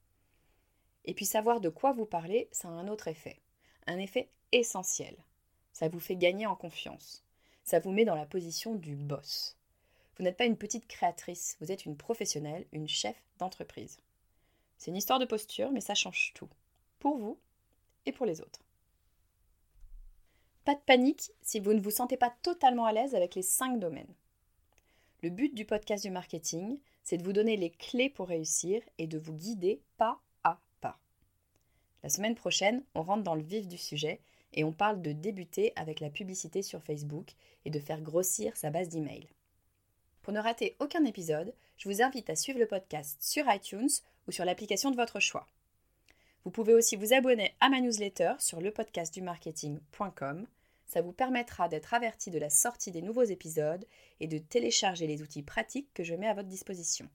Et 1.03 1.13
puis 1.13 1.25
savoir 1.25 1.59
de 1.59 1.67
quoi 1.67 1.91
vous 1.91 2.05
parlez, 2.05 2.47
ça 2.53 2.69
a 2.69 2.71
un 2.71 2.87
autre 2.87 3.09
effet, 3.09 3.41
un 3.87 3.99
effet 3.99 4.29
essentiel. 4.53 5.17
Ça 5.73 5.89
vous 5.89 5.99
fait 5.99 6.15
gagner 6.15 6.45
en 6.45 6.55
confiance. 6.55 7.25
Ça 7.65 7.79
vous 7.79 7.91
met 7.91 8.05
dans 8.05 8.15
la 8.15 8.25
position 8.25 8.75
du 8.75 8.95
boss. 8.95 9.57
Vous 10.15 10.23
n'êtes 10.23 10.37
pas 10.37 10.45
une 10.45 10.57
petite 10.57 10.87
créatrice, 10.87 11.57
vous 11.59 11.73
êtes 11.73 11.83
une 11.83 11.97
professionnelle, 11.97 12.67
une 12.71 12.87
chef 12.87 13.21
d'entreprise. 13.37 13.99
C'est 14.77 14.91
une 14.91 14.97
histoire 14.97 15.19
de 15.19 15.25
posture, 15.25 15.71
mais 15.71 15.81
ça 15.81 15.93
change 15.93 16.31
tout. 16.35 16.49
Pour 16.99 17.17
vous 17.17 17.37
et 18.07 18.11
pour 18.11 18.25
les 18.25 18.41
autres. 18.41 18.61
Pas 20.65 20.75
de 20.75 20.81
panique 20.81 21.31
si 21.41 21.59
vous 21.59 21.73
ne 21.73 21.79
vous 21.79 21.91
sentez 21.91 22.17
pas 22.17 22.33
totalement 22.41 22.85
à 22.85 22.91
l'aise 22.91 23.15
avec 23.15 23.35
les 23.35 23.41
cinq 23.41 23.79
domaines. 23.79 24.13
Le 25.23 25.29
but 25.29 25.53
du 25.55 25.65
podcast 25.65 26.03
du 26.03 26.11
marketing, 26.11 26.79
c'est 27.03 27.17
de 27.17 27.23
vous 27.23 27.33
donner 27.33 27.57
les 27.57 27.69
clés 27.69 28.09
pour 28.09 28.27
réussir 28.27 28.81
et 28.97 29.07
de 29.07 29.17
vous 29.17 29.33
guider 29.33 29.81
pas 29.97 30.19
à 30.43 30.59
pas. 30.81 30.99
La 32.03 32.09
semaine 32.09 32.35
prochaine, 32.35 32.83
on 32.95 33.01
rentre 33.01 33.23
dans 33.23 33.35
le 33.35 33.41
vif 33.41 33.67
du 33.67 33.77
sujet 33.77 34.19
et 34.53 34.63
on 34.63 34.73
parle 34.73 35.01
de 35.01 35.11
débuter 35.11 35.73
avec 35.75 35.99
la 35.99 36.09
publicité 36.09 36.61
sur 36.61 36.83
Facebook 36.83 37.31
et 37.65 37.69
de 37.69 37.79
faire 37.79 38.01
grossir 38.01 38.55
sa 38.57 38.69
base 38.69 38.89
d'email. 38.89 39.27
Pour 40.21 40.33
ne 40.33 40.39
rater 40.39 40.75
aucun 40.79 41.05
épisode, 41.05 41.53
je 41.77 41.87
vous 41.87 42.01
invite 42.01 42.29
à 42.29 42.35
suivre 42.35 42.59
le 42.59 42.67
podcast 42.67 43.17
sur 43.21 43.45
iTunes 43.47 43.89
ou 44.27 44.31
sur 44.31 44.43
l'application 44.43 44.91
de 44.91 44.97
votre 44.97 45.19
choix. 45.19 45.47
Vous 46.47 46.51
pouvez 46.51 46.73
aussi 46.73 46.95
vous 46.95 47.11
abonner 47.11 47.53
à 47.59 47.67
ma 47.67 47.81
newsletter 47.81 48.35
sur 48.39 48.61
lepodcastdumarketing.com. 48.61 50.47
Ça 50.85 51.01
vous 51.01 51.11
permettra 51.11 51.67
d'être 51.67 51.93
averti 51.93 52.31
de 52.31 52.39
la 52.39 52.49
sortie 52.49 52.89
des 52.89 53.01
nouveaux 53.01 53.25
épisodes 53.25 53.85
et 54.21 54.27
de 54.27 54.37
télécharger 54.37 55.07
les 55.07 55.21
outils 55.21 55.43
pratiques 55.43 55.93
que 55.93 56.05
je 56.05 56.15
mets 56.15 56.29
à 56.29 56.33
votre 56.33 56.47
disposition. 56.47 57.09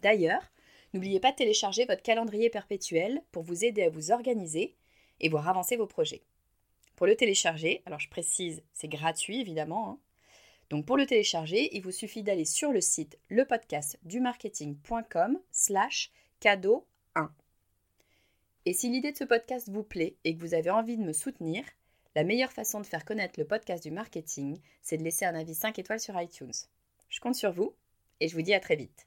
D'ailleurs, 0.00 0.52
n'oubliez 0.94 1.18
pas 1.18 1.32
de 1.32 1.38
télécharger 1.38 1.86
votre 1.86 2.04
calendrier 2.04 2.48
perpétuel 2.48 3.20
pour 3.32 3.42
vous 3.42 3.64
aider 3.64 3.82
à 3.82 3.90
vous 3.90 4.12
organiser 4.12 4.76
et 5.18 5.28
voir 5.28 5.48
avancer 5.48 5.76
vos 5.76 5.88
projets. 5.88 6.22
Pour 6.94 7.08
le 7.08 7.16
télécharger, 7.16 7.82
alors 7.84 7.98
je 7.98 8.08
précise, 8.08 8.62
c'est 8.72 8.86
gratuit 8.86 9.40
évidemment. 9.40 9.90
Hein. 9.90 9.98
Donc 10.70 10.86
pour 10.86 10.96
le 10.96 11.06
télécharger, 11.06 11.76
il 11.76 11.82
vous 11.82 11.90
suffit 11.90 12.22
d'aller 12.22 12.44
sur 12.44 12.70
le 12.70 12.80
site 12.80 13.18
lepodcastdumarketing.com 13.28 15.40
slash 15.50 16.12
cadeau 16.38 16.86
1. 17.16 17.28
Et 18.68 18.72
si 18.72 18.88
l'idée 18.88 19.12
de 19.12 19.16
ce 19.16 19.22
podcast 19.22 19.68
vous 19.68 19.84
plaît 19.84 20.16
et 20.24 20.36
que 20.36 20.40
vous 20.40 20.52
avez 20.52 20.70
envie 20.70 20.96
de 20.96 21.04
me 21.04 21.12
soutenir, 21.12 21.62
la 22.16 22.24
meilleure 22.24 22.52
façon 22.52 22.80
de 22.80 22.86
faire 22.86 23.04
connaître 23.04 23.38
le 23.38 23.46
podcast 23.46 23.80
du 23.80 23.92
marketing, 23.92 24.58
c'est 24.82 24.96
de 24.96 25.04
laisser 25.04 25.24
un 25.24 25.36
avis 25.36 25.54
5 25.54 25.78
étoiles 25.78 26.00
sur 26.00 26.20
iTunes. 26.20 26.50
Je 27.08 27.20
compte 27.20 27.36
sur 27.36 27.52
vous 27.52 27.76
et 28.18 28.26
je 28.26 28.34
vous 28.34 28.42
dis 28.42 28.54
à 28.54 28.58
très 28.58 28.74
vite. 28.74 29.06